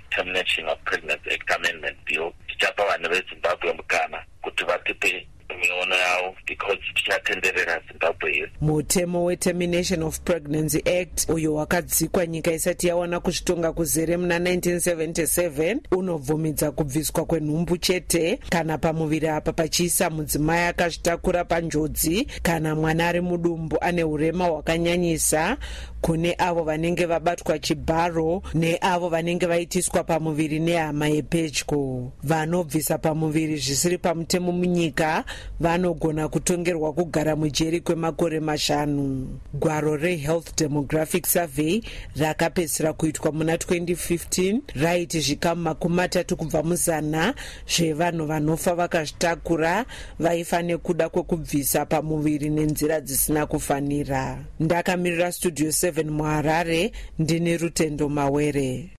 termination 0.09 0.69
of 0.69 0.77
pregnancy 0.85 1.29
act 1.33 1.51
amendment 1.51 1.97
bill. 2.05 2.31
Tichapa 2.47 2.85
vanhu 2.85 3.09
vezimbabwe 3.09 3.73
mukana 3.73 4.25
kuti 4.41 4.63
vatipe 4.65 5.27
miono 5.49 5.95
yavo 5.95 6.35
because 6.47 6.77
tichatenderera 6.95 7.81
zimbabwe 7.91 8.35
yese 8.35 8.51
mutemo 8.61 9.25
wetermination 9.25 10.03
of 10.03 10.19
pregnancy 10.19 10.77
act 11.01 11.29
uyo 11.29 11.53
wakadzikwa 11.53 12.25
nyika 12.25 12.51
isati 12.51 12.87
yawana 12.87 13.19
kuzvitonga 13.19 13.71
kuzere 13.73 14.17
muna 14.17 14.39
1977 14.39 15.77
unobvumidza 15.91 16.71
kubviswa 16.71 17.25
kwenhumbu 17.25 17.77
chete 17.77 18.39
kana 18.49 18.77
pamuviri 18.77 19.27
apa 19.27 19.53
pachiisa 19.53 20.09
mudzimai 20.09 20.65
akazvitakura 20.67 21.45
panjodzi 21.45 22.25
kana 22.41 22.75
mwana 22.75 23.07
ari 23.07 23.21
mudumbu 23.21 23.77
ane 23.81 24.03
urema 24.03 24.45
hwakanyanyisa 24.45 25.57
kune 26.01 26.35
avo 26.37 26.63
vanenge 26.63 27.05
vabatwa 27.05 27.59
chibharo 27.59 28.41
neavo 28.53 29.09
vanenge 29.09 29.45
vaitiswa 29.45 30.03
pamuviri 30.03 30.59
nehama 30.59 31.07
yepedyo. 31.07 32.11
Vanobvisa 32.23 32.97
pamuviri 32.97 33.57
zvisiri 33.57 33.97
pamutemo 33.97 34.51
munyika 34.51 35.23
vanogona 35.59 36.27
kutongerwa 36.27 36.93
kugara 36.93 37.35
mujeri 37.35 37.81
kwemakore 37.81 38.39
mashanu. 38.39 39.27
Gwaro 39.53 39.97
rehealth 39.97 40.57
demographic 40.57 41.27
survey 41.27 41.81
rakapedzisira 42.15 42.93
kuitwa 42.93 43.31
muna 43.31 43.55
2015 43.55 44.59
raiti 44.75 45.19
zvikamu 45.19 45.61
makumi 45.61 45.95
matatu 45.95 46.37
kubva 46.37 46.63
muzana 46.63 47.33
zvevanhu 47.67 48.25
vanofa 48.25 48.75
vakazvitakura 48.75 49.85
vaifa 50.19 50.61
nekuda 50.61 51.09
kwekubvisa 51.09 51.85
pamuviri 51.85 52.49
nenzira 52.49 53.01
dzisina 53.01 53.45
kufanira. 53.45 54.39
Ndakamirira 54.59 55.31
studio 55.31 55.69
7 55.69 55.88
muharare 55.91 56.91
ndine 57.19 57.57
rutendo 57.57 58.09
mawere 58.09 58.89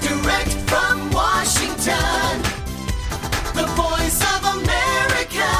Direct 0.00 0.52
from 0.70 1.10
Washington, 1.10 2.42
the 3.54 3.66
voice 3.76 4.20
of 4.22 4.44
America, 4.56 5.50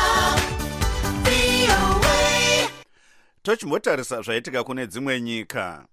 VOA. 1.25 2.69
tochimbotarisa 3.43 4.23
zvaitika 4.23 4.65
kune 4.65 4.87
dzimwe 4.87 5.21
nyika 5.21 5.85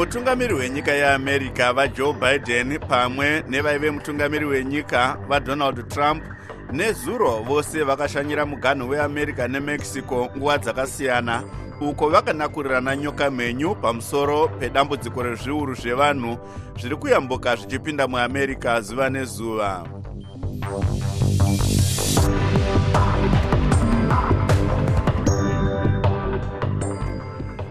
mutungamiri 0.00 0.54
wenyika 0.54 0.92
yeamerica 0.92 1.72
vajoe 1.72 2.12
biden 2.12 2.78
pamwe 2.78 3.44
nevaive 3.48 3.90
mutungamiri 3.90 4.44
wenyika 4.44 5.18
vadonald 5.28 5.88
trump 5.88 6.24
nezuro 6.72 7.42
vose 7.42 7.84
vakashanyira 7.84 8.46
muganhu 8.46 8.88
weamerica 8.88 9.48
nemexico 9.48 10.28
nguva 10.36 10.58
dzakasiyana 10.58 11.42
uko 11.80 12.08
vakanakurirana 12.08 12.96
nyoka 12.96 13.30
mhenyu 13.30 13.74
pamusoro 13.74 14.48
pedambudziko 14.48 15.22
rezviuru 15.22 15.74
zvevanhu 15.74 16.38
zviri 16.80 16.96
kuyambuka 16.96 17.56
zvichipinda 17.56 18.08
muamerica 18.08 18.80
zuva 18.80 19.10
nezuva 19.10 19.84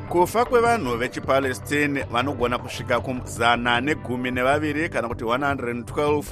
kufa 0.10 0.46
kwevanhu 0.46 0.98
vechipalestine 0.98 2.04
vanogona 2.04 2.58
kusvika 2.58 3.00
kuzana 3.00 3.82
negumi 3.82 4.32
nevaviri 4.32 4.90
kana 4.90 5.08
kuti 5.08 5.24
112 5.24 6.24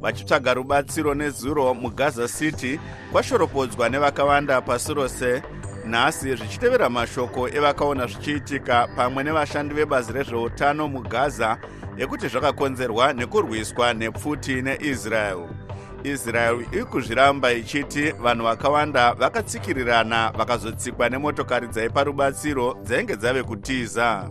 vachitsvaga 0.00 0.54
rubatsiro 0.54 1.14
nezuro 1.14 1.74
mugaza 1.74 2.28
city 2.28 2.80
kwashoropodzwa 3.12 3.88
nevakawanda 3.88 4.60
pasi 4.60 4.94
rose. 4.94 5.42
Nhasi 5.86 6.36
zvichitevera 6.36 6.90
mashoko 6.90 7.48
evakaona 7.48 8.06
zvichiitika 8.06 8.88
pamwe 8.96 9.24
nevashandi 9.24 9.74
vebazi 9.74 10.12
rezveutano 10.12 10.88
mugaza 10.88 11.58
ekuti 11.98 12.28
zvakakonzerwa 12.28 13.12
nekurwiswa 13.12 13.94
nepfuti 13.94 14.62
neisrael 14.62 15.65
israel 16.06 16.64
iri 16.72 16.84
kuzviramba 16.84 17.52
ichiti 17.52 18.10
vanhu 18.10 18.44
vakawanda 18.44 19.14
vakatsikirirana 19.14 20.30
vakazotsikwa 20.30 21.08
nemotokari 21.08 21.68
dzaipa 21.68 22.04
rubatsiro 22.04 22.76
dzainge 22.82 23.16
dzave 23.16 23.42
kutiza. 23.42 24.30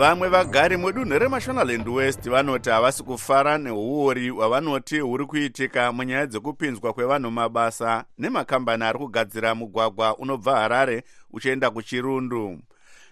Vamwe 0.00 0.28
vagari 0.28 0.76
mudunhu 0.76 1.18
remashonaland 1.18 1.88
west 1.88 2.30
vanoti 2.30 2.70
havasi 2.70 3.02
kufara 3.02 3.58
neuori 3.58 4.28
hwavanoti 4.28 4.98
huri 4.98 5.26
kuitika 5.26 5.92
munyaya 5.92 6.26
dzekupinzwa 6.26 6.92
kwevanhu 6.92 7.30
mabasa 7.30 8.04
nemakambani 8.18 8.84
ari 8.84 8.98
kugadzira 8.98 9.54
mugwagwa 9.54 10.16
unobva 10.18 10.60
harare 10.60 11.04
uchienda 11.30 11.70
kuchirundu 11.70 12.58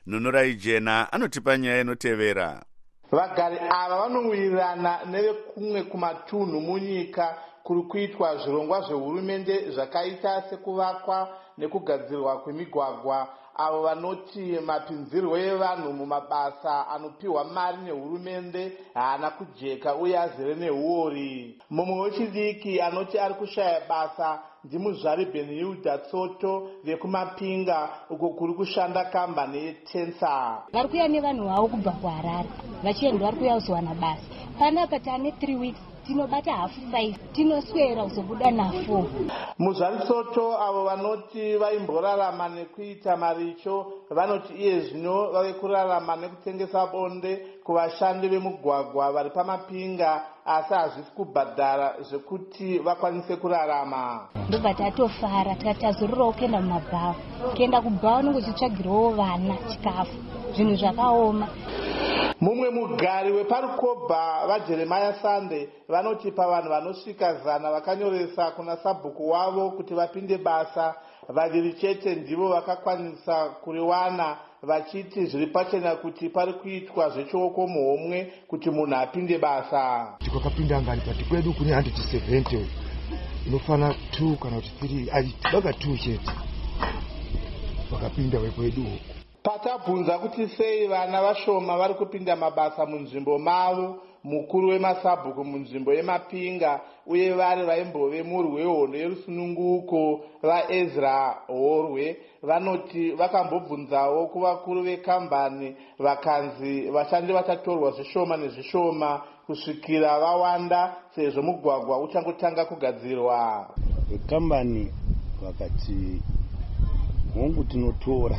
nhunurai 0.08 0.54
jena 0.54 1.12
anotipa 1.12 1.58
nyaya 1.58 1.80
inotevera. 1.80 2.62
Vagari 3.10 3.58
ava 3.70 4.00
vanowirirana 4.00 4.98
nevekumwe 5.10 5.82
kumatunhu 5.82 6.60
munyika 6.60 7.38
kuri 7.62 7.82
kuitwa 7.82 8.36
zvirongwa 8.36 8.80
zvehurumende 8.80 9.70
zvakaita 9.70 10.42
sekuvakwa 10.50 11.28
nekugadzirwa 11.58 12.40
kwemigwagwa. 12.40 13.28
Avo 13.56 13.82
vanoti 13.82 14.58
mapinzirwo 14.66 15.38
evanhu 15.38 15.92
mumabasa 15.92 16.88
anopiwa 16.88 17.44
mari 17.44 17.76
nehurumende 17.84 18.72
haana 18.94 19.30
kujeka 19.30 19.94
uye 19.94 20.18
azere 20.18 20.54
neuori 20.54 21.60
mumwe 21.70 22.00
wechidiki 22.00 22.80
anoti 22.80 23.18
ari 23.18 23.34
kushaya 23.34 23.80
basa 23.88 24.42
ndimuzvari 24.68 25.24
benhilda 25.24 25.98
tsoto 25.98 26.70
vekumapinga 26.84 27.88
uko 28.10 28.28
kuri 28.28 28.52
kushanda 28.54 29.04
kambani 29.04 29.58
yetensa 29.64 30.62
vari 30.72 30.88
kuya 30.88 31.08
nevanhu 31.08 31.44
vavo 31.48 31.68
kubva 31.68 31.92
kuharare 31.92 32.48
vachienda 32.84 33.24
vari 33.24 33.36
kuya 33.36 33.54
kuzowana 33.54 33.94
basa 33.94 34.28
panapa 34.58 35.00
tane 35.00 35.30
3 35.30 35.60
weeks 35.60 35.80
tinobata 36.06 36.52
hafu 36.52 36.80
5 36.80 37.14
tinoswera 37.32 38.04
kuzobuda 38.04 38.50
na4 38.50 39.04
muzvari 39.58 39.98
tsoto 39.98 40.62
avo 40.62 40.84
vanoti 40.84 41.56
vaimborarama 41.56 42.48
nekuita 42.48 43.16
maricho 43.16 43.92
vanoti 44.10 44.52
iye 44.54 44.80
zvino 44.80 45.30
vave 45.32 45.52
kurarama 45.52 46.16
nekutengesa 46.16 46.86
bonde 46.86 47.36
kuvashandi 47.64 48.28
vemugwagwa 48.28 49.12
vari 49.12 49.30
pamapinga 49.30 50.22
asi 50.48 50.74
hazvisi 50.74 51.10
kubhadhara 51.10 51.94
zvekuti 52.00 52.78
vakwanise 52.78 53.36
kurarama. 53.36 54.28
Ndobva 54.48 54.74
tatofara 54.74 55.54
tikati 55.54 55.80
tazororawo 55.80 56.32
kuenda 56.32 56.60
mumabhawa. 56.60 57.14
Kuenda 57.56 57.80
kubhawa 57.80 58.18
unenge 58.18 58.38
uchitsvagirawo 58.38 59.10
vana 59.10 59.56
chikafu 59.68 60.16
zvinhu 60.54 60.74
zvakaoma. 60.76 61.48
Mumwe 62.40 62.70
mugari 62.70 63.32
weparukobha 63.32 64.46
vajeremaya 64.46 65.14
sande 65.22 65.68
vanoti 65.88 66.32
pavanhu 66.32 66.68
vanosvika 66.68 67.34
zana 67.34 67.70
vakanyoresa 67.70 68.50
kuna 68.50 68.76
sabhuku 68.76 69.30
wavo 69.30 69.70
kuti 69.70 69.94
vapinde 69.94 70.38
basa 70.38 70.94
vaviri 71.28 71.72
chete 71.72 72.14
ndivo 72.14 72.48
vakakwanisa 72.48 73.48
kuriwana 73.48 74.36
vachiti 74.62 75.26
zviri 75.26 75.46
pachena 75.46 75.96
kuti 75.96 76.28
pari 76.28 76.52
kuitwa 76.52 77.10
zvechioko 77.10 77.66
muhomwe 77.66 78.32
kuti 78.48 78.70
munhu 78.70 78.96
apinde 78.96 79.38
basa. 79.38 80.16
Tikwakapinda 80.18 80.82
ngani 80.82 81.00
pati 81.00 81.24
kwedu 81.24 81.52
kune 81.52 81.72
170 81.74 82.64
inofana 83.46 83.94
2 84.20 84.36
kana 84.36 84.56
kuti 84.56 84.72
3 84.86 85.52
vaka 85.52 85.70
2 85.70 85.98
chete. 85.98 86.32
Vakapinda 87.90 88.38
wekwedu 88.38 88.82
uku. 88.82 89.14
Patabvunza 89.42 90.18
kuti 90.18 90.48
sei 90.48 90.86
vana 90.86 91.22
vashoma 91.22 91.78
vari 91.78 91.94
kupinda 91.94 92.36
mabasa 92.36 92.86
munzvimbo 92.86 93.38
mavo 93.38 94.02
mukuru 94.28 94.68
wemasabhuku 94.68 95.44
munzvimbo 95.44 95.92
yemapinga 95.92 96.80
uye 97.06 97.32
vari 97.32 97.62
vaimbove 97.62 98.22
murwi 98.22 98.54
wehondo 98.54 98.98
yerusununguko 98.98 100.20
vaezra 100.42 101.36
horwe. 101.46 102.16
Vanoti 102.42 103.10
vakambobvunzawo 103.10 104.26
kuvakuru 104.26 104.82
vekambani 104.82 105.76
vakanzi 105.98 106.90
vashandi 106.90 107.32
vachatorwa 107.32 107.90
zvishoma 107.90 108.36
nezvishoma 108.36 109.22
kusvikira 109.46 110.18
vawanda 110.18 110.96
sezvo 111.14 111.42
mugwagwa 111.42 112.00
uchangotanga 112.00 112.64
kugadzirwa. 112.64 113.68
Vekambani 114.10 114.92
vakati 115.42 116.22
hongu 117.34 117.64
tinotora. 117.64 118.38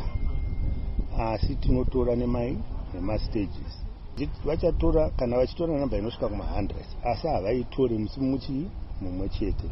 Asi 1.18 1.54
tinotora 1.54 2.16
nemai 2.16 2.58
nemastages 2.94 3.79
vachatora 4.44 5.10
kana 5.18 5.36
vachitora 5.36 5.78
namba 5.78 5.96
inosvika 5.96 6.26
kuma100 6.26 6.70
asi 7.04 7.26
havaitori 7.26 7.98
musi 7.98 8.20
muchii 8.20 8.70
mumwe 9.00 9.28
chete. 9.28 9.68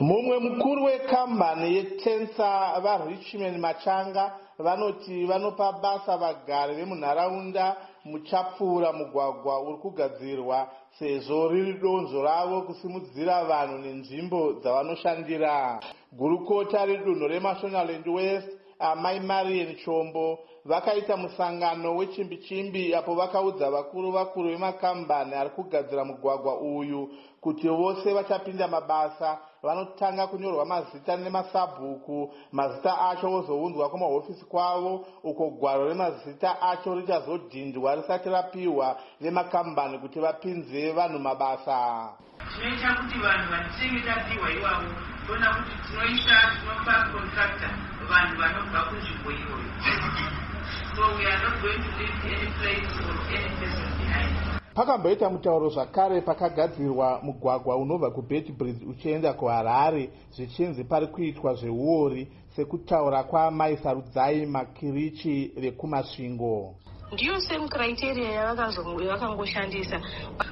Mumwe 0.00 0.38
mukuru 0.38 0.84
wekambani 0.84 1.74
yetensa 1.76 2.80
varichman 2.80 3.58
machanga 3.58 4.32
vanoti 4.58 5.26
vanopa 5.26 5.72
basa 5.72 6.16
vagari 6.16 6.74
vemunharaunda 6.74 7.76
muchapfuura 8.04 8.92
mugwagwa 8.92 9.60
uri 9.60 9.78
kugadzirwa 9.78 10.68
sezvo 10.98 11.48
riri 11.48 11.72
donzvo 11.72 12.22
ravo 12.22 12.62
kusimudzira 12.62 13.44
vanhu 13.44 13.78
nenzvimbo 13.78 14.52
dzavanoshandira. 14.52 15.80
Gurukota 16.12 16.86
redunhu 16.86 17.28
remashonaland 17.28 18.08
west 18.08 18.48
amai 18.80 19.20
marian 19.20 19.76
chombo 19.84 20.38
vakaita 20.64 21.16
musangano 21.16 21.96
wechimbi 21.96 22.36
chimbi 22.36 22.94
apo 22.94 23.14
vakaudza 23.14 23.70
vakuru 23.70 24.12
vakuru 24.12 24.48
vemakambani 24.48 25.34
ari 25.34 25.50
kugadzira 25.50 26.04
mugwagwa 26.04 26.60
uyu 26.60 27.10
kuti 27.40 27.68
vose 27.68 28.12
vachapinda 28.12 28.68
mabasa. 28.68 29.38
Vanotanga 29.62 30.26
kunyorwa 30.26 30.64
mazita 30.66 31.16
nemasabhuku. 31.16 32.34
Mazita 32.52 33.00
acho 33.08 33.32
ozounzwa 33.32 33.88
kumahofisi 33.90 34.44
kwavo. 34.44 35.06
Uko 35.24 35.50
gwaro 35.50 35.88
remazita 35.88 36.62
acho 36.62 36.94
richazodhindwa 36.94 37.94
risati 37.94 38.28
rapiwa 38.28 38.96
vemakambani 39.20 39.98
kuti 39.98 40.20
vapinze 40.20 40.92
vanhu 40.92 41.18
mabasa. 41.18 42.12
Tinoita 42.38 42.94
kuti 42.94 43.18
vanhu 43.18 43.50
vatinenge 43.50 44.00
tapiwa 44.06 44.50
ivavo 44.50 44.88
toona 45.26 45.54
kuti 45.54 45.76
tinoisa 45.86 46.36
tinopa 46.60 47.08
contractor 47.12 47.89
vanhu 48.08 48.34
vanobva 48.40 48.80
kunzvimbo 48.88 49.30
iyoyo. 49.30 49.70
So 50.96 51.02
we 51.16 51.24
are 51.26 51.42
not 51.42 51.62
going 51.62 51.82
to 51.86 51.90
leave 51.98 52.18
any 52.34 52.50
place 52.58 52.90
or 53.06 53.16
any 53.36 53.50
person 53.60 53.90
behind. 53.98 54.36
Pakamboita 54.74 55.30
mutauro 55.30 55.68
zvakare 55.68 56.20
pakagadzirwa 56.20 57.20
mugwagwa 57.22 57.76
unobva 57.76 58.10
kubet 58.10 58.52
bridge 58.52 58.84
uchienda 58.86 59.32
kuharare. 59.32 60.10
Zvichinzi 60.36 60.84
pari 60.84 61.06
kuitwa 61.06 61.54
zveuori 61.54 62.28
sekutaura 62.56 63.22
kwamai 63.22 63.76
sarudzai 63.76 64.46
makirichi 64.46 65.52
rekumasvingo 65.56 66.74
ndiyo 67.12 67.40
same 67.40 67.68
criteria 67.68 68.30
yavakangoshandisa. 68.30 70.00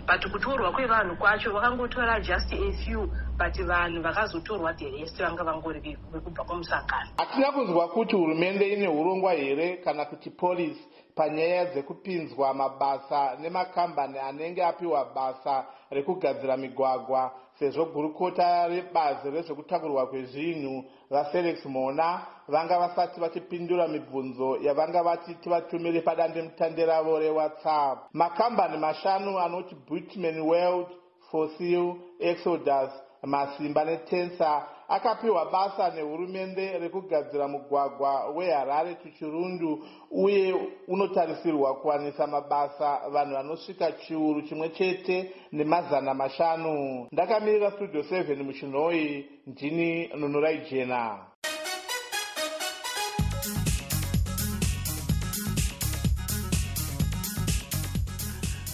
But 0.06 0.30
kutorwa 0.32 0.72
kwevanhu 0.72 1.16
kwacho 1.16 1.52
vakangotora 1.52 2.20
just 2.20 2.52
a 2.52 2.72
few 2.84 3.06
but 3.38 3.54
vanhu 3.66 4.02
vakazotorwa 4.02 4.74
the 4.74 4.90
rest 4.90 5.18
vanga 5.18 5.44
vangori 5.44 5.96
vekubva 6.12 6.44
kumusangano 6.44 7.08
hatina 7.16 7.52
kunzwa 7.52 7.88
kuti 7.88 8.16
hurumende 8.16 8.68
ine 8.72 8.88
urongwa 8.88 9.32
here 9.32 9.76
kana 9.76 10.04
kuti 10.04 10.30
polisi 10.30 10.88
panyaya 11.14 11.64
dzekupinzwa 11.64 12.54
mabasa 12.54 13.36
nemakambani 13.40 14.18
anenge 14.18 14.64
apiwa 14.64 15.04
basa 15.14 15.64
rekugadzira 15.90 16.56
migwagwa 16.56 17.32
sezvo 17.58 17.84
gurukota 17.84 18.68
rebazi 18.68 19.30
rezvekutakurwa 19.30 20.06
kwezvinhu 20.06 20.84
vafelix 21.10 21.64
mona 21.64 22.26
vanga 22.48 22.78
vasati 22.78 23.20
vachipindura 23.20 23.88
mibvunzo 23.88 24.56
yavanga 24.62 25.02
vati 25.02 25.34
tivatumire 25.34 26.00
padandemutande 26.00 26.86
ravo 26.86 27.18
rewhatsapp. 27.18 27.98
Makambani 28.12 28.78
mashanu 28.78 29.38
anoti 29.38 29.74
butman 29.88 30.40
world 30.40 30.86
fossil 31.30 31.94
exodus 32.20 32.90
masimba 33.22 33.84
netensa 33.84 34.66
akapiwa 34.88 35.44
basa 35.50 35.90
nehurumende 35.90 36.78
rekugadzira 36.78 37.48
mugwagwa 37.48 38.26
weharare 38.26 38.94
tuchirundu 38.94 39.84
uye 40.10 40.54
unotarisirwa 40.88 41.74
kuwanisa 41.74 42.26
mabasa 42.26 43.00
vanhu 43.12 43.34
vanosvika 43.34 43.92
chiuru 43.92 44.42
chimwe 44.42 44.68
chete 44.68 45.30
nemazana 45.52 46.14
mashanu. 46.14 47.06
Ndakamirira 47.12 47.70
studio 47.70 48.00
7 48.00 48.42
muchinhoi 48.42 49.26
ndini 49.46 50.06
nunurai 50.08 50.58
jena 50.70 51.18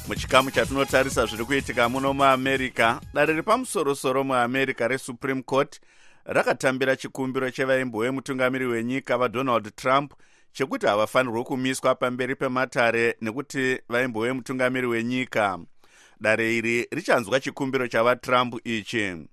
muchikamu 0.09 0.51
chatinotarisa 0.51 1.27
zviri 1.27 1.45
kuitika 1.45 1.89
muno 1.89 2.15
muamerica 2.15 3.01
dare 3.15 3.35
repamusorosoro 3.35 4.25
muamerica 4.25 4.89
resupreme 4.89 5.43
court 5.43 5.81
rakatambira 6.25 6.97
chikumbiro 6.97 7.51
chevaimbo 7.51 8.03
vemutungamiri 8.03 8.67
wenyika 8.67 9.19
vadonald 9.19 9.75
trump 9.75 10.13
chekuti 10.55 10.87
havafanirwi 10.87 11.45
kumiswa 11.45 11.95
pamberi 11.95 12.37
pematare 12.37 13.17
nekuti 13.21 13.81
vaimbo 13.89 14.21
vemutungamiri 14.21 14.87
wenyika. 14.87 15.59
Dare 16.21 16.57
iri 16.57 16.89
richanzwa 16.91 17.41
chikumbiro 17.41 17.89
chavatrump 17.89 18.55
ichi. 18.65 19.29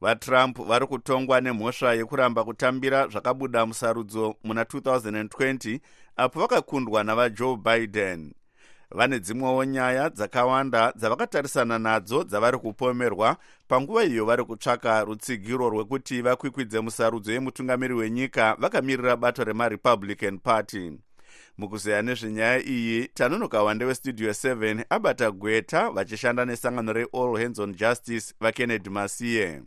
Vatrump 0.00 0.58
vari 0.58 0.86
kutongwa 0.86 1.40
nemhosva 1.40 1.94
yekuramba 1.94 2.44
kutambira 2.44 3.08
zvakabuda 3.08 3.66
musarudzo 3.66 4.34
muna 4.44 4.62
2020 4.62 5.80
apo 6.16 6.40
vakakundwa 6.40 7.04
navajoe 7.04 7.56
biden 7.56 8.32
vane 8.90 9.20
dzimwewo 9.20 9.64
nyaya 9.64 10.10
dzakawanda 10.10 10.92
dzavakatarisana 10.96 11.78
nadzo 11.78 12.24
dzavari 12.24 12.58
kupomerwa. 12.58 13.36
Panguva 13.68 14.04
iyo 14.04 14.24
vari 14.24 14.44
kutsvaka 14.44 15.04
rutsigiro 15.04 15.70
rwekuti 15.70 16.22
vakwikwidze 16.22 16.80
musarudzo 16.80 17.32
yemutungamiri 17.32 17.94
wenyika 17.94 18.56
vakamirira 18.58 19.16
bato 19.16 19.44
remarepublican 19.44 20.38
party. 20.38 20.92
Mukuzeya 21.58 22.02
nezvenyaya 22.02 22.62
iyi 22.66 23.08
tanonoka 23.08 23.62
wande 23.62 23.84
westudio 23.84 24.30
7 24.30 24.84
abata 24.90 25.30
gweta 25.30 25.90
vachishanda 25.90 26.44
nesangano 26.44 26.92
reall 26.92 27.36
hands 27.36 27.58
on 27.58 27.74
justice 27.74 28.34
vakennedy 28.40 28.90
masiye 28.90 29.62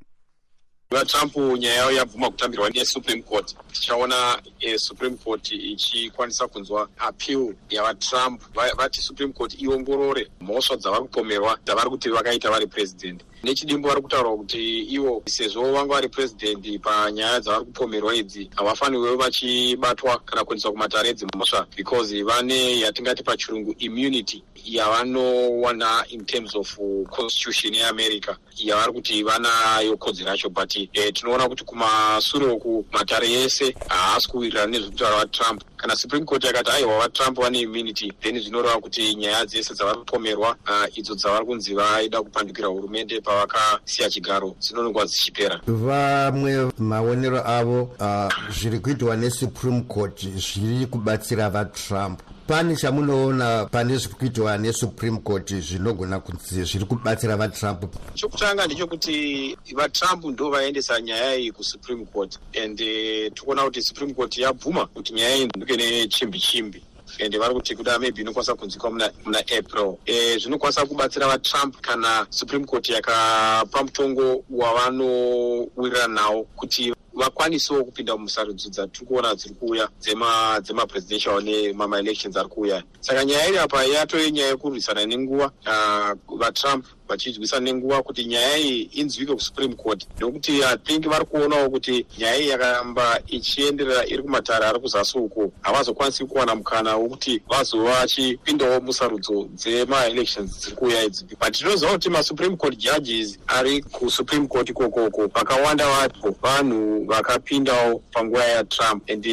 vatrump 0.94 1.36
nyaya 1.38 1.76
yavo 1.76 1.92
yabvuma 1.92 2.30
kutambirwa 2.30 2.70
nesupreme 2.70 3.22
court. 3.22 3.56
Tichaona 3.72 4.42
supreme 4.78 5.18
court 5.18 5.52
ichikwanisa 5.52 6.48
kunzwa 6.48 6.90
appeal 6.98 7.54
yavatrump. 7.70 8.42
Vati 8.78 9.02
supreme 9.02 9.34
court 9.34 9.62
iongorore 9.62 10.28
mhosva 10.42 10.76
dzavari 10.78 11.04
kupomerwa 11.04 11.60
dzavari 11.66 11.90
kuti 11.90 12.10
vakaita 12.10 12.50
vari 12.50 12.68
president 12.68 13.22
nechidimbo 13.44 13.88
vari 13.88 14.02
kutaura 14.02 14.30
kuti 14.30 14.80
ivo 14.80 15.24
sezvo 15.26 15.72
vanga 15.72 15.94
vari 15.94 16.10
president 16.10 16.82
panyaya 16.82 17.40
dzavari 17.40 17.66
kupomerwa 17.66 18.16
idzi 18.16 18.50
havafanirwe 18.56 19.16
vachibatwa 19.16 20.20
kana 20.26 20.44
kuendeswa 20.44 20.72
kumatare 20.72 21.10
edzimhosva 21.10 21.68
because 21.76 22.24
vane 22.24 22.80
yatingati 22.80 23.24
pachirungu 23.24 23.76
immunity 23.80 24.44
yavanowana 24.66 26.06
in 26.10 26.26
terms 26.26 26.56
of 26.56 26.78
constitution 27.10 27.74
yeamerica 27.74 28.38
yavari 28.58 28.94
kuti 28.94 29.24
vanayo 29.24 29.98
kodzero 29.98 30.30
yacho. 30.30 30.50
But 30.50 30.76
eh, 30.76 31.14
tinoona 31.14 31.50
kuti 31.50 31.64
kumasure 31.64 32.46
uku 32.46 32.86
matare 32.92 33.32
ese 33.44 33.76
haasi 33.88 34.28
kuwirirana 34.28 34.72
nezvekutaura 34.72 35.18
vatrump. 35.18 35.64
Kana 35.78 35.96
supreme 35.96 36.26
court 36.26 36.44
yakati 36.44 36.72
aiwa 36.72 37.00
vatrump 37.00 37.40
vane 37.40 37.60
immunity 37.62 38.12
then 38.22 38.40
zvinoreva 38.40 38.80
kuti 38.82 39.16
nyaya 39.16 39.46
dzese 39.46 39.74
dzavari 39.74 40.00
kupomerwa 40.00 40.58
uh, 40.68 40.98
idzo 40.98 41.16
dzavari 41.16 41.46
kunzi 41.46 41.74
vaida 41.74 42.22
kupandukira 42.22 42.68
hurumende 42.68 43.22
pavakasiya 43.30 44.10
chigaro 44.10 44.56
dzinonongwa 44.60 45.06
dzichipera. 45.06 45.62
Vamwe 45.68 46.72
maonero 46.78 47.48
avo 47.48 47.84
uh, 48.00 48.34
zviri 48.50 48.80
kuitwa 48.80 49.16
nesupreme 49.16 49.82
court 49.82 50.26
zviri 50.26 50.86
kubatsira 50.86 51.50
vatrump. 51.50 52.22
Pane 52.48 52.76
chamunoona 52.76 53.66
pane 53.66 53.98
zviri 53.98 54.16
kuitwa 54.16 54.58
nesupreme 54.58 55.20
court 55.20 55.54
zvinogona 55.54 56.20
kunzi 56.20 56.64
zviri 56.64 56.86
kubatsira 56.86 57.38
vatrump. 57.38 57.86
Chokutanga 58.16 58.66
ndechekuti 58.66 59.58
vatrump 59.76 60.26
ndo 60.26 60.50
vaendesa 60.50 61.02
nyaya 61.02 61.36
iyi 61.36 61.52
kusupreme 61.52 62.06
court 62.06 62.40
and 62.64 62.82
uh, 62.82 63.34
tikuona 63.34 63.64
kuti 63.64 63.82
supreme 63.82 64.14
court 64.14 64.38
yabvuma 64.38 64.86
kuti 64.86 65.14
nyaya 65.14 65.36
iyi 65.36 65.46
nduke 65.46 65.78
nechimbi 65.78 66.40
chimbi 66.40 66.84
and 67.24 67.38
vari 67.38 67.54
kuti 67.54 67.76
kuda 67.76 68.00
maybe 68.00 68.22
inokwanisa 68.22 68.56
kunzwikwa 68.56 68.90
muna, 68.92 69.12
muna 69.26 69.40
april. 69.40 69.98
E, 70.06 70.38
zvinokwanisa 70.38 70.86
kubatsira 70.86 71.28
vatrump 71.28 71.82
kana 71.82 72.28
supreme 72.30 72.66
court 72.66 72.90
yakapa 72.90 73.84
mutongo 73.84 74.44
wavanowirira 74.50 76.08
nawo 76.08 76.44
kuti 76.44 76.94
vakwanisewo 77.14 77.84
kupinda 77.84 78.18
musarudzo 78.18 78.70
dzatiri 78.70 79.06
kuona 79.06 79.36
dziri 79.36 79.56
kuuya 79.56 79.90
dzema- 80.02 80.60
dzemapresidential 80.62 81.42
nemama-elections 81.44 82.38
ari 82.38 82.50
kuuya. 82.50 82.84
Saka 83.00 83.26
nyaya 83.26 83.48
iri 83.50 83.58
apa 83.58 83.84
yatove 83.86 84.32
nyaya 84.32 84.48
yekurwisana 84.50 85.06
nenguva 85.06 85.52
ah, 85.66 86.16
vatrump 86.38 86.86
vachidyisa 87.10 87.60
nenguva 87.60 88.04
kuti 88.04 88.26
nyaya 88.26 88.58
iyi 88.58 88.82
inzwike 88.82 89.34
kusupreme 89.34 89.76
court. 89.76 90.08
Nokuti 90.20 90.64
i 90.64 90.78
think 90.78 91.08
vari 91.08 91.26
kuonawo 91.26 91.70
kuti 91.70 92.06
nyaya 92.18 92.38
iyi 92.40 92.50
yakaramba 92.50 93.20
ichienderera 93.28 94.06
iri 94.08 94.24
kumatare 94.24 94.66
ari 94.66 94.80
kuzasi 94.80 95.18
uko. 95.18 95.52
Havazokwanisi 95.62 96.26
kuwana 96.26 96.56
mukana 96.56 96.96
wokuti 96.96 97.42
vazova 97.50 97.90
vachipindawo 98.00 98.82
musarudzo 98.82 99.48
dzema-elections 99.54 100.60
dziri 100.60 100.76
kuuya 100.76 101.04
idzi. 101.04 101.26
But 101.40 101.54
tinoziva 101.58 101.92
kuti 101.92 102.10
masupreme 102.10 102.56
court 102.58 102.78
judges 102.78 103.40
ari 103.48 103.82
kusupreme 103.82 104.48
court 104.48 104.70
ikokoko 104.70 105.28
vakawanda 105.28 105.86
vapo. 105.88 106.36
Vanhu 106.42 107.06
vakapindawo 107.06 108.02
panguva 108.14 108.44
yatrump 108.46 109.10
and 109.10 109.26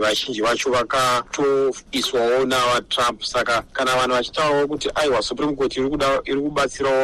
vazhinji 0.00 0.42
vacho 0.42 0.70
vakatoiswawo 0.70 2.44
navatrump. 2.46 3.22
Saka 3.24 3.62
kana 3.72 3.96
vanhu 3.96 4.14
vachitaurawo 4.16 4.66
kuti 4.68 4.90
aiwa 4.94 5.22
supreme 5.22 5.56
court 5.56 5.76
iri 5.76 5.88
kuda- 5.88 6.22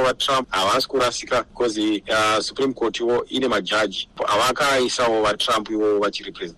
kubatsirawo 0.01 0.43
vatrump 0.43 0.51
havasi 0.51 0.89
kurasika 0.89 1.43
because 1.43 1.79
uh, 1.79 2.41
supreme 2.41 2.75
court 2.75 3.01
iwo 3.01 3.25
ine 3.25 3.49
majaji. 3.49 4.09
Havakaisawo 4.27 5.23
vatrump 5.23 5.71
ivo 5.71 5.99
vachirepresent 5.99 6.57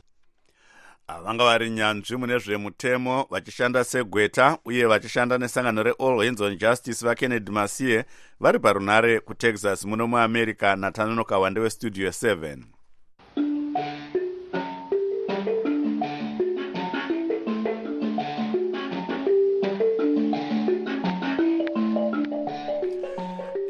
vanga 1.24 1.44
vari 1.44 1.70
nyanzvi 1.70 2.16
mune 2.16 2.38
zvemutemo 2.38 3.26
vachishanda 3.30 3.84
segweta 3.84 4.58
uye 4.64 4.86
vachishanda 4.86 5.38
nesangano 5.38 5.82
reall 5.82 6.24
hands 6.24 6.40
on 6.40 6.56
justice 6.56 7.06
vakennedy 7.06 7.50
masiye 7.50 8.04
vari 8.40 8.58
parunare 8.58 9.20
kutexas 9.20 9.84
muno 9.84 10.06
muamerica 10.06 10.76
natanonoka 10.76 11.38
wande 11.38 11.60
westudio 11.60 12.08
7 12.08 12.56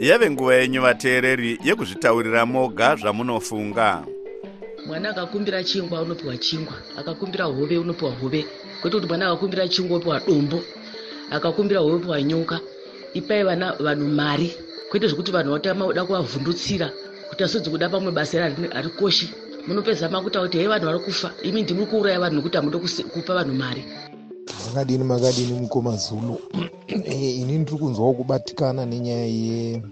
yave 0.08 0.26
nguva 0.30 0.54
yenyu 0.54 0.80
vateereri 0.86 1.50
yekuzvitaurira 1.66 2.46
moga 2.46 2.96
zvamunofunga. 2.96 3.88
Mwana 4.86 5.08
akakumbira 5.10 5.64
chingwa 5.64 6.02
unopiwa 6.02 6.36
chingwa 6.36 6.74
akakumbira 6.98 7.44
hove 7.44 7.78
unopiwa 7.78 8.10
hove. 8.10 8.46
Kwete 8.80 8.96
kuti 8.96 9.06
mwana 9.08 9.26
akakumbira 9.26 9.68
chingwa 9.68 9.96
unopiwa 9.96 10.20
dombo 10.26 10.58
akakumbira 11.30 11.80
hove 11.80 11.92
unopiwa 11.94 12.22
nyoka. 12.22 12.60
Ipai 13.14 13.44
vana 13.44 13.72
vanhu 13.72 14.08
mari. 14.08 14.54
Kwete 14.90 15.06
zvekuti 15.06 15.32
vanhu 15.32 15.52
vatama 15.52 15.86
uda 15.86 16.04
kuvavhundutsira 16.04 16.90
kuti 17.28 17.44
asodzi 17.44 17.70
kuda 17.70 17.88
pamwe 17.88 18.12
basa 18.12 18.46
iri 18.46 18.68
harikoshi 18.72 19.30
munopedza 19.66 20.08
makuta 20.08 20.40
kuti 20.40 20.58
hei 20.58 20.66
vanhu 20.66 20.86
vari 20.86 20.98
kufa. 20.98 21.30
Imi 21.42 21.62
ndimuri 21.62 21.86
kuuraya 21.86 22.20
vanhu 22.20 22.36
nokuti 22.36 22.56
hamuda 22.56 22.78
kusi- 22.78 23.04
kupa 23.04 23.34
vanhu 23.34 23.54
mari 23.54 23.84
makadini 24.46 25.04
makadini 25.04 25.60
mukoma 25.60 25.96
zulu. 25.96 26.38
Eh, 26.88 27.38
ini 27.40 27.58
ndiri 27.58 27.78
kunzwawo 27.78 28.12
kubatikana 28.12 28.86
nenyaya 28.86 29.26
ye- 29.26 29.82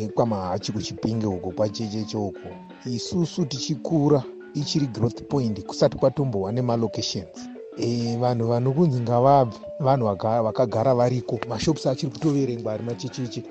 yekwamahachi 0.00 0.72
kuchipinge 0.72 1.26
uko 1.26 1.50
kwachecheche 1.50 2.16
uko. 2.16 2.38
Isusu 2.86 3.44
tichikura 3.46 4.22
ichiri 4.54 4.86
growth 4.86 5.22
point 5.22 5.64
kusati 5.66 5.96
kwatombowa 5.96 6.52
nemalocations 6.52 7.48
e, 7.76 8.16
vanhu 8.16 8.46
vanokunzi 8.48 9.00
ngavabve 9.00 9.56
vanhu 9.80 10.06
vaka- 10.06 10.42
vakagara 10.42 10.94
variko. 10.94 11.38
Mashops 11.48 11.86
achiri 11.86 12.12
kutoverengwa 12.12 12.72
ari 12.72 12.84
machecheche. 12.84 13.42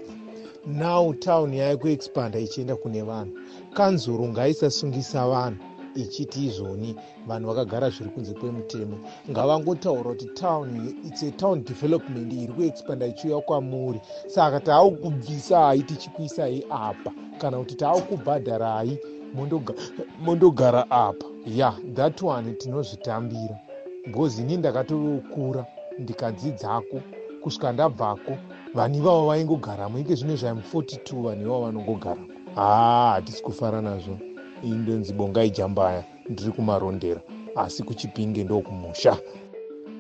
Now 0.65 1.13
town 1.13 1.53
yave 1.53 1.75
kuexpanda 1.77 2.39
ichienda 2.39 2.75
kune 2.75 3.01
vanhu. 3.01 3.31
Kanzuro 3.73 4.27
ngaisasungisa 4.27 5.27
vanhu 5.27 5.57
ichiti 5.95 6.45
izvoni. 6.45 6.95
Vanhu 7.27 7.47
vakagara 7.47 7.89
zviri 7.89 8.09
kunze 8.09 8.33
kwemutemo. 8.33 8.97
Ngavangotaura 9.29 10.09
kuti 10.09 10.25
town 10.25 10.93
its 11.07 11.23
a 11.23 11.31
town 11.31 11.63
development 11.63 12.33
iri 12.33 12.53
kuexpanda 12.53 13.05
ichiuya 13.07 13.41
kwamuri. 13.41 14.01
Saka 14.27 14.59
taakubvisa 14.59 15.59
hai 15.59 15.83
tichikuisai 15.83 16.65
apa. 16.69 17.11
Kana 17.37 17.57
kuti 17.57 17.75
taakubhadharai 17.75 18.99
mondoga- 19.35 19.75
mondogara 20.19 20.91
apa. 20.91 21.25
Ya 21.45 21.73
that 21.95 22.21
one 22.21 22.53
tinozvitambira. 22.53 23.59
Because 24.05 24.41
ini 24.41 24.57
ndakatokura 24.57 25.65
ndikadzidzako 25.99 27.01
kusvika 27.43 27.71
ndabvako 27.71 28.37
vanhu 28.73 28.97
ivavo 28.97 29.27
vaingogaramo. 29.27 29.99
Ike 29.99 30.15
zvino 30.15 30.35
zvaim 30.35 30.61
42 30.73 31.21
vanhu 31.23 31.41
ivavo 31.41 31.61
vanongogaramo 31.65 32.27
haa 32.55 33.11
hatisi 33.11 33.43
kufara 33.43 33.81
nazvo 33.81 34.17
indonzi 34.63 35.13
bongai 35.13 35.49
jambaya 35.49 36.03
ndiri 36.29 36.51
kumarondera 36.51 37.21
asi 37.55 37.83
kuchipinge 37.83 38.43
ndokumusha. 38.43 39.17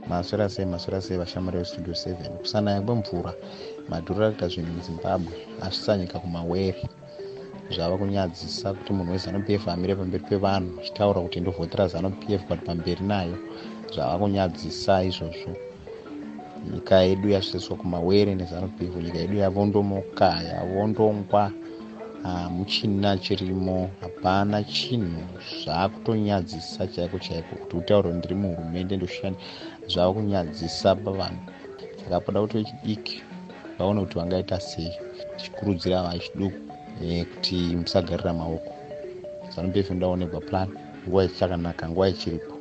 Maswera 0.09 0.49
sei 0.49 0.65
maswera 0.65 1.01
sei 1.01 1.17
vashamwari 1.17 1.57
vestudio 1.57 1.93
7 1.93 2.29
kusanaya 2.29 2.81
kwemvura 2.81 3.33
madhuru 3.89 4.23
ari 4.23 4.35
kuita 4.35 4.47
zvinhu 4.47 4.73
muzimbabwe 4.73 5.33
asvisanyika 5.61 6.19
kumawere. 6.19 6.83
Zvava 7.71 7.97
kunyadzisa 7.97 8.73
kuti 8.73 8.93
munhu 8.93 9.11
wezanup 9.11 9.49
f 9.49 9.67
amire 9.67 9.95
pamberi 9.95 10.23
pevanhu 10.23 10.79
achitaura 10.79 11.21
kuti 11.21 11.39
ndovhotera 11.39 11.87
zanup 11.87 12.29
f 12.29 12.41
but 12.49 12.59
pamberi 12.65 13.03
nayo 13.05 13.37
zvava 13.93 14.17
kunyadzisa 14.17 15.03
izvozvo. 15.03 15.51
Nyika 16.73 16.95
yedu 17.01 17.29
yasvitsiswa 17.29 17.77
kumawere 17.77 18.35
nezanup 18.35 18.81
f 18.81 18.95
nyika 18.95 19.17
yedu 19.17 19.37
yavondomoka 19.37 20.41
yavondongwa 20.49 21.51
Ah, 22.23 22.29
hamuchina 22.29 23.17
chirimo. 23.17 23.89
Hapana 24.01 24.63
chinhu 24.63 25.21
zvaakutonyadzisa 25.63 26.87
chaiko 26.87 27.19
chaiko. 27.19 27.55
Kuti 27.55 27.77
utaure 27.77 28.13
ndiri 28.13 28.35
muhurumende 28.35 28.97
ndoshani 28.97 29.37
zvaakunyadzisa 29.87 30.95
pavanhu. 30.95 31.41
Saka 32.03 32.19
poda 32.19 32.41
kuti 32.41 32.57
vechidiki 32.57 33.23
vaone 33.77 34.01
kuti 34.01 34.15
vangaita 34.19 34.59
sei. 34.59 34.91
Tichikurudzira 35.37 36.03
vachiduku 36.03 36.59
eh, 37.03 37.25
kuti 37.25 37.55
musagarira 37.55 38.33
maoko. 38.33 38.73
Zanupf 39.55 39.89
ndoda 39.91 40.07
kuonekwa 40.07 40.41
plan 40.41 40.69
nguva 41.07 41.23
ichakanaka 41.23 41.89
nguva 41.89 42.09
ichiripo. 42.09 42.53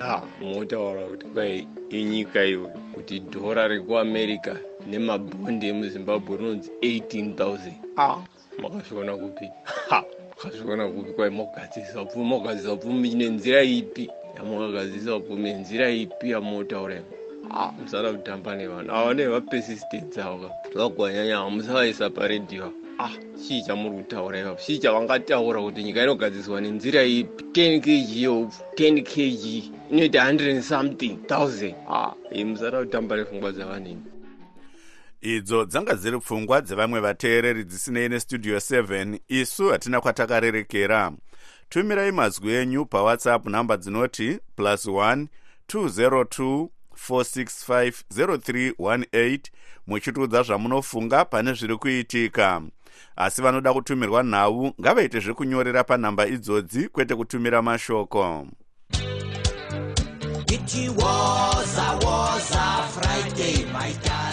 Ah, 0.00 0.22
munotaura 0.40 1.06
kuti 1.06 1.26
kwai 1.26 1.68
inyika 1.90 2.44
iyo 2.44 2.70
kuti 2.94 3.20
dhora 3.20 3.68
rekuamerica 3.68 4.56
nemabhondi 4.90 5.68
emuzimbabwe 5.68 6.36
rinonzi 6.36 6.70
18 6.82 7.34
000 7.96 8.33
makashona 8.62 9.16
kupi? 9.16 9.50
Ha 9.88 10.04
makashona 10.44 10.88
kupi? 10.88 11.12
Kwai 11.12 11.30
mogadzirisa 11.30 12.04
pfumi 12.04 12.24
mogadzirisa 12.24 12.76
pfumi 12.76 13.14
nenzira 13.14 13.62
ipi? 13.62 14.10
Yamakagadzirisa 14.36 15.20
pfumi 15.20 15.52
nenzira 15.52 15.90
ipi 15.90 16.30
yamotaura 16.30 17.00
musada 17.82 18.12
kutamba 18.12 18.56
nevanhu 18.56 18.90
ava 18.90 19.14
nevapesistence 19.14 20.20
ava 20.22 20.50
vagwanyanya 20.74 21.38
ava 21.38 21.50
musavaisa 21.50 22.10
paredhiwa 22.10 22.72
ah 22.98 23.10
chii 23.42 23.62
chamuri 23.62 23.96
kutaura 23.96 24.38
ivapo 24.38 24.60
chii 24.62 24.78
chavangataura 24.78 25.60
kuti 25.62 25.82
nyika 25.82 26.02
inogadziswa 26.02 26.60
nenzira 26.60 27.02
ipi? 27.04 27.44
10 27.52 27.80
kg 27.80 28.16
yeupfu 28.16 28.62
10 28.76 29.02
kg 29.02 29.44
inoita 29.90 30.32
100 30.32 30.62
something 30.62 31.16
thousand. 31.26 31.74
Ah 31.88 32.12
imi 32.32 32.50
musada 32.50 32.78
kutamba 32.80 33.16
nepfungwa 33.16 33.52
dzavanhu 33.52 33.88
imi 33.90 34.02
idzo 35.24 35.64
dzanga 35.64 35.94
dziri 35.94 36.18
pfungwa 36.18 36.60
dzevamwe 36.60 37.00
vateereri 37.00 37.64
dzisinei 37.64 38.08
nestudio 38.08 38.56
7 38.56 39.18
isu 39.28 39.68
hatina 39.68 40.00
kwatakarerekera. 40.00 41.12
Tumirai 41.68 42.12
mazwi 42.12 42.54
enyu 42.54 42.86
pawhatsapp 42.86 43.46
nhamba 43.46 43.76
dzinoti 43.76 44.38
plus 44.56 44.86
1 44.86 45.26
202 45.68 46.68
465 47.08 49.40
muchitiudza 49.86 50.42
zvamunofunga 50.42 51.24
pane 51.24 51.52
zviri 51.52 51.76
kuitika. 51.76 52.62
Asi 53.16 53.42
vanoda 53.42 53.72
kutumirwa 53.72 54.22
nhau 54.22 54.74
ngavaite 54.80 55.20
zvekunyorera 55.20 55.84
panhamba 55.84 56.26
idzodzi 56.26 56.88
kwete 56.88 57.14
kutumira 57.14 57.62
mashoko. 57.62 58.46
It 60.46 60.74
was 60.96 61.78
a 61.78 61.98
was 62.06 62.50
a 62.52 62.88
Friday, 62.88 63.64
my 63.72 63.92
darling. 64.04 64.23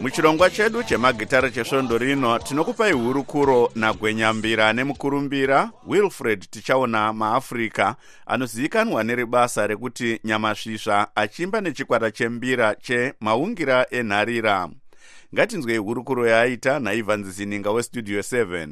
Muchirongwa 0.00 0.50
chedu 0.50 0.82
chemagitare 0.82 1.50
chesvondo 1.50 1.98
rino 1.98 2.38
tinokupai 2.38 2.92
hurukuro 2.92 3.70
nagwenyambira 3.74 4.72
nemukurumbira 4.72 5.70
wilfred 5.86 6.50
tichaona 6.50 7.12
maafrica 7.12 7.94
anozivikanwa 8.26 9.04
neribasa 9.04 9.66
rekuti 9.66 10.20
nyamasvisva 10.24 11.16
achiimba 11.16 11.60
nechikwata 11.60 12.10
chembira 12.10 12.74
chemaungira 12.74 13.86
enharira. 13.90 14.68
Ngatinzwei 15.34 15.76
hurukuro 15.76 16.26
yaaita 16.26 16.78
naivhanzi 16.78 17.30
zininga 17.30 17.70
westudio 17.70 18.20
7 18.20 18.68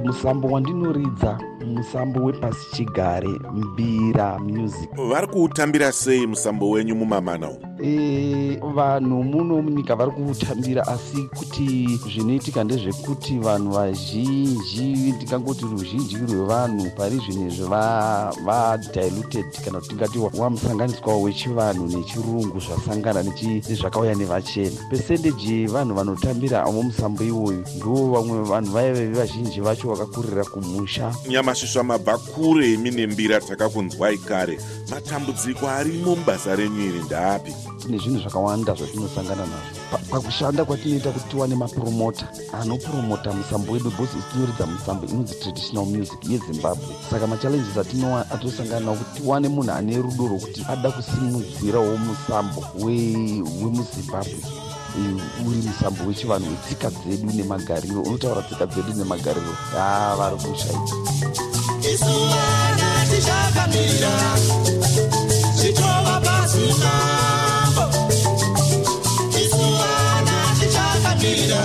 musambo 0.00 0.48
wandinoridza 0.48 1.38
musambo 1.82 2.24
wepasi 2.24 2.76
chigare 2.76 3.28
mbira 3.54 4.38
music. 4.38 4.90
Vari 5.08 5.26
kuutambira 5.26 5.92
sei 5.92 6.26
musambo 6.26 6.70
wenyu 6.70 6.94
mumamana 6.94 7.50
umu? 7.50 7.58
E, 7.84 8.60
vanhu 8.74 9.22
muno 9.24 9.62
munyika 9.62 9.96
vari 9.96 10.10
kuutambira 10.10 10.86
asi 10.86 11.22
kuti 11.36 12.00
zvinoitika 12.14 12.64
ndezvekuti 12.64 13.38
vanhu 13.38 13.70
vazhinji 13.70 15.12
ndingangoti 15.12 15.64
ruzhinji 15.64 16.16
rwevanhu 16.16 16.90
pari 16.96 17.16
zvinezvi 17.16 17.64
vadiluted 18.44 19.44
kana 19.64 19.78
kuti 19.80 19.88
tingati 19.88 20.18
wamusanganiswa 20.18 21.16
wechivanhu 21.16 21.86
nechirungu 21.86 22.60
zvasangana 22.60 23.22
nezvakauya 23.22 24.14
nevachena. 24.14 24.80
Pesendeji 24.90 25.52
yevanhu 25.60 25.94
vanotambira 25.94 26.64
avo 26.64 26.82
musambo 26.82 27.24
iwoyu 27.24 27.64
ndo 27.76 27.94
vamwe 28.12 28.42
vanhu 28.42 28.72
vaive 28.72 29.06
vazhinji 29.12 29.60
vacho 29.60 29.88
vakakurira 29.88 30.44
kumusha. 30.44 31.14
Nyamasvisva 31.28 31.71
mabva 31.80 32.18
kure 32.18 32.76
mine 32.76 33.06
mbira 33.06 33.40
takakunzwai 33.40 34.18
kare 34.18 34.58
matambudziko 34.90 35.68
arimo 35.68 36.16
mubasa 36.16 36.56
renyu 36.56 36.80
iri 36.88 37.02
ndaapi? 37.02 37.52
Tine 37.82 37.98
zvinhu 37.98 38.20
zvakawanda 38.20 38.74
zvatinosangana 38.74 39.46
nazvo. 39.46 40.00
Pakushanda 40.10 40.64
kwatinoita 40.64 41.10
kuti 41.10 41.28
tiwane 41.28 41.54
mapromota 41.54 42.28
anopromota 42.60 43.32
musambo 43.32 43.72
wedu 43.72 43.90
bhosi 43.90 44.16
tinoridza 44.32 44.66
musambo 44.66 45.06
inonzi 45.06 45.34
traditional 45.34 45.86
music 45.86 46.20
yezimbabwe 46.30 46.94
saka 47.10 47.26
machallenges 47.26 47.76
atinosangana 48.30 48.80
nawo 48.80 48.96
kuti 48.96 49.20
tiwane 49.20 49.48
munhu 49.48 49.72
ane 49.72 49.96
rudo 49.96 50.26
rwokuti 50.26 50.66
ada 50.68 50.90
kusimudzirawo 50.90 51.96
musambo 51.96 52.64
wemuzimbabwe 52.84 54.61
uri 55.46 55.58
musambo 55.66 56.04
wechivanhu 56.08 56.50
wetsika 56.50 56.90
dzedu 56.90 57.32
nemagariro 57.32 58.02
unotaura 58.02 58.42
tsika 58.42 58.66
dzedu 58.66 58.92
nemagariro? 58.94 59.52
A 59.78 60.16
vari 60.16 60.36
kushaidza 60.36 60.94
isuwana 61.92 62.88
tichakamira 63.10 64.14
zvitova 65.56 66.20
pasimambo 66.24 67.84
isuwana 69.42 70.36
tichakamira 70.58 71.62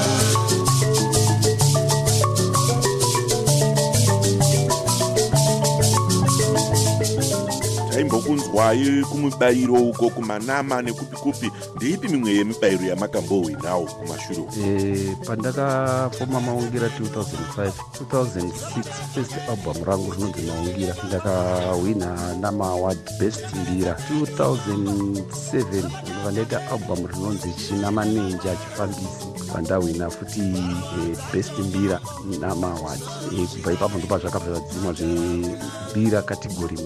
taimbokunzwai 7.91 9.03
kumubayiro 9.09 9.73
uko 9.73 10.09
kumanama 10.09 10.81
nekupi 10.81 11.15
kupi 11.15 11.51
ndeipi 11.77 12.07
mimwe 12.09 12.31
yemibayiro 12.33 12.85
yamakambohwinawo 12.85 13.85
kumashure 13.85 14.43
e, 14.65 15.15
pandakafoma 15.25 16.41
maungira 16.41 16.87
2005 16.87 17.71
2006 18.11 18.83
first 19.13 19.33
album 19.49 19.77
rangu 19.85 20.11
rinonzi 20.11 20.41
maungira 20.41 20.93
ndakahwina 21.07 22.09
namaward 22.41 22.97
best 23.19 23.45
mbira 23.61 23.93
2007 23.93 25.83
vandaita 26.23 26.71
album 26.71 27.07
rinonzi 27.07 27.53
china 27.53 27.91
manenja 27.91 28.51
achifambisi 28.51 29.25
vandahwina 29.53 30.09
futi 30.09 30.41
e, 30.41 31.17
best 31.33 31.59
mbira 31.59 31.99
namaward 32.39 33.01
e, 33.33 33.47
kubva 33.47 33.73
ipapo 33.73 33.97
ndopa 33.97 34.17
zvakabva 34.17 34.53
zvadzimwa 34.53 34.93
zvembira 34.93 36.21
kategori 36.21 36.77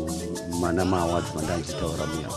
manama 0.62 1.02
awards 1.02 1.36
mandandichitaura 1.36 2.06
muya. 2.06 2.30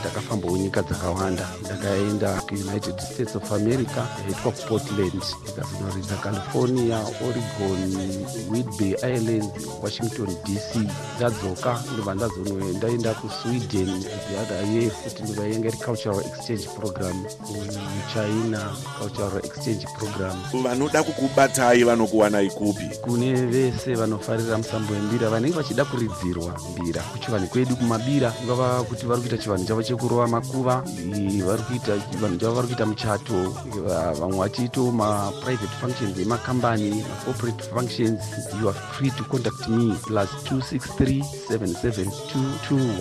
Ndakafambawo 0.00 0.56
nyika 0.58 0.77
dzakawanda. 0.82 1.48
Ndakaenda 1.64 2.40
kuunited 2.40 2.98
states 3.00 3.36
of 3.36 3.52
america 3.52 4.02
yaitwa 4.24 4.52
portland 4.52 5.12
ndikazonoridza 5.42 6.16
california 6.16 6.98
oregon 6.98 7.94
whidbay 8.50 9.16
island 9.16 9.50
washington 9.82 10.26
dc 10.26 10.76
ndadzoka 11.16 11.82
ndobva 11.94 12.14
ndazonoendaenda 12.14 13.14
kusweden 13.14 14.02
the 14.02 14.38
other 14.42 14.64
year 14.74 14.90
futi 14.90 15.22
ndikaenga 15.22 15.72
cultural 15.72 16.20
exchange 16.26 16.68
program 16.80 17.24
kuchina 17.42 18.60
cultural 18.98 19.44
exchange 19.44 19.86
program. 19.98 20.36
Vanoda 20.62 21.02
kukubatai 21.02 21.84
vanokuwanai 21.84 22.50
kupi 22.50 22.84
kune 23.00 23.32
vese 23.34 23.94
vanofarira 23.94 24.58
musambo 24.58 24.92
wembira 24.92 25.28
vanenge 25.30 25.56
vachida 25.56 25.84
kuridzirwa 25.84 26.60
mbira. 26.72 27.02
Kuchivanhu 27.02 27.46
kwedu 27.48 27.76
kumabira 27.76 28.32
ingava 28.42 28.82
kuti 28.84 29.06
vari 29.06 29.20
kuita 29.20 29.38
chivanhu 29.38 29.64
chavo 29.64 29.82
chekurova 29.82 30.26
makuva 30.28 30.67
vari 31.46 31.62
kuita 31.62 31.96
vanhu 32.20 32.38
chavo 32.38 32.54
vari 32.54 32.68
kuita 32.68 32.86
muchato. 32.86 33.34
Vamwe 34.20 34.38
vachiitawo 34.38 34.92
maprivate 34.92 35.76
functions 35.80 36.18
emakambani 36.18 36.90
macorporate 36.90 37.62
functions. 37.74 38.20
You 38.60 38.68
are 38.68 38.78
free 38.92 39.10
to 39.10 39.24
contact 39.24 39.68
me 39.68 39.94
plus 40.06 40.30
263 40.44 41.22
772 41.48 42.98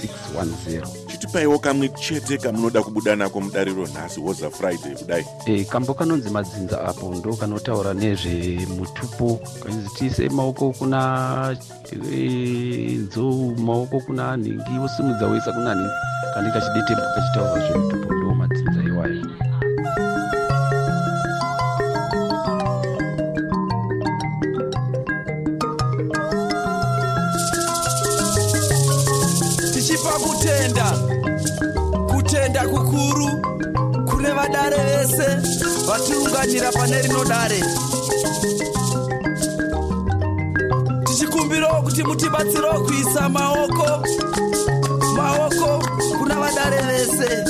610 0.00 1.05
chitipaiwo 1.20 1.58
kamwe 1.58 1.88
chete 1.88 2.38
kamunoda 2.38 2.82
kubuda 2.82 3.16
nako 3.16 3.40
mudariro 3.40 3.86
nhasi 3.86 4.20
woza 4.20 4.50
friday 4.50 4.94
kudai. 4.94 5.24
E, 5.46 5.64
kambo 5.64 5.94
kanonzi 5.94 6.30
madzinza 6.30 6.84
apo 6.84 7.14
ndo 7.14 7.36
kanotaura 7.36 7.94
nezvemutupo 7.94 9.40
kanzi 9.64 9.88
tiise 9.98 10.28
maoko 10.28 10.72
kuna 10.72 11.56
e, 12.12 12.98
nzou 13.08 13.56
maoko 13.56 14.00
kuna 14.00 14.36
nhingi 14.36 14.78
wosimudza 14.80 15.26
woisa 15.26 15.52
kuna 15.52 15.74
nhingi 15.74 15.90
kanenge 16.34 16.52
kachidetemba 16.60 17.02
kachitaura 17.14 17.68
zvemutupo 17.68 18.14
ndo 18.14 18.34
madzinza 18.34 18.82
iwayo 18.82 19.26
kutenda 30.46 30.92
kutenda 32.14 32.60
kukuru 32.68 33.28
kune 34.10 34.30
vadare 34.32 34.76
vese 34.76 35.26
vatiunganyira 35.86 36.72
pane 36.72 37.02
rino 37.02 37.24
dare. 37.24 37.60
Tichikumbirawo 41.04 41.82
kuti 41.82 42.02
mutibatsirewo 42.04 42.80
kuisa 42.84 43.28
maoko 43.28 44.06
maoko 45.16 45.82
kuna 46.18 46.34
vadare 46.34 46.82
vese 46.86 47.44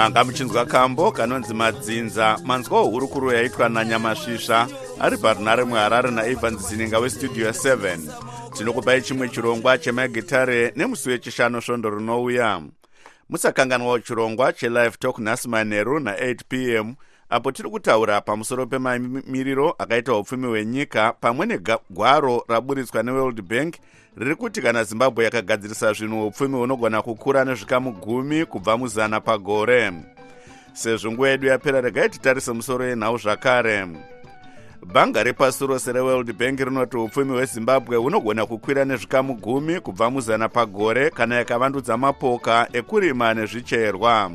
manga 0.00 0.24
muchinzwa 0.24 0.66
kambo 0.66 1.12
kanonzi 1.12 1.54
madzinza. 1.54 2.38
Manzwa 2.44 2.82
uhurukuru 2.82 3.32
yaitwa 3.32 3.68
nanyamasvisva 3.68 4.68
ari 5.00 5.16
parunare 5.16 5.64
muharare 5.64 6.10
naevans 6.10 6.68
zininga 6.68 6.98
westudio 6.98 7.50
7 7.50 7.98
tinokupai 8.56 9.02
chimwe 9.02 9.28
chirongwa 9.28 9.78
chemagitare 9.78 10.72
nemusi 10.76 11.08
wechishanu 11.08 11.62
svondo 11.62 11.90
rinouya. 11.90 12.62
Musakanganwawo 13.28 13.98
chirongwa 13.98 14.52
chelive 14.52 14.96
talk 14.98 15.18
nhasi 15.18 15.48
manheru 15.48 15.98
na8 15.98 16.36
p 16.48 16.74
m 16.74 16.94
apo 17.30 17.52
tiri 17.52 17.70
kutaura 17.70 18.20
pamusoro 18.20 18.66
pemamiriro 18.66 19.74
akaita 19.78 20.14
upfumi 20.14 20.46
hwenyika 20.46 21.12
pamwe 21.12 21.46
negwaro 21.46 22.44
raburitswa 22.48 23.02
neworld 23.02 23.42
bank 23.42 23.74
riri 24.16 24.34
kuti 24.34 24.62
kana 24.62 24.84
zimbabwe 24.84 25.24
yakagadzirisa 25.24 25.92
zvinhu 25.92 26.26
upfumi 26.26 26.56
hunogona 26.56 27.02
kukura 27.02 27.44
nezvikamu 27.44 27.92
gumi 27.92 28.46
kubva 28.46 28.76
muzana 28.76 29.20
pagore. 29.20 29.92
Sezvo 30.72 31.12
nguva 31.12 31.28
yedu 31.28 31.46
yapera 31.46 31.80
regai 31.80 32.08
titarise 32.08 32.52
musoro 32.52 32.84
yenhau 32.84 33.18
zvakare. 33.18 33.86
Bhanga 34.86 35.22
repasi 35.22 35.66
rose 35.66 35.92
reworld 35.92 36.32
bank 36.32 36.60
rinoti 36.60 36.96
upfumi 36.96 37.32
hwezimbabwe 37.32 37.96
hunogona 37.96 38.46
kukwira 38.46 38.84
nezvikamu 38.84 39.34
gumi 39.34 39.80
kubva 39.80 40.10
muzana 40.10 40.48
pagore 40.48 41.10
kana 41.10 41.34
yakavandudza 41.34 41.96
mapoka 41.96 42.68
ekurima 42.72 43.34
nezvicherwa 43.34 44.30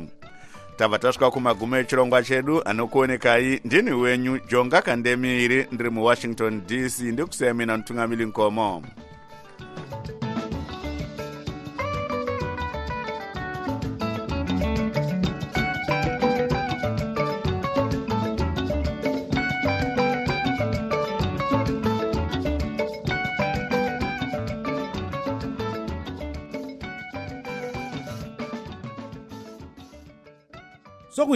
tabva 0.76 0.98
tasvika 0.98 1.30
kumagumo 1.30 1.76
echirongwa 1.76 2.22
chedu 2.22 2.62
anokuonekai 2.64 3.60
ndini 3.64 3.90
wenyu 3.92 4.38
jonga 4.48 4.82
kandemiiri 4.82 5.66
ndiri 5.72 5.90
muwashington 5.90 6.62
dc 6.66 7.00
ndikusiya 7.00 7.54
mina 7.54 7.76
mutungamiri 7.76 8.26
nkomo. 8.26 8.82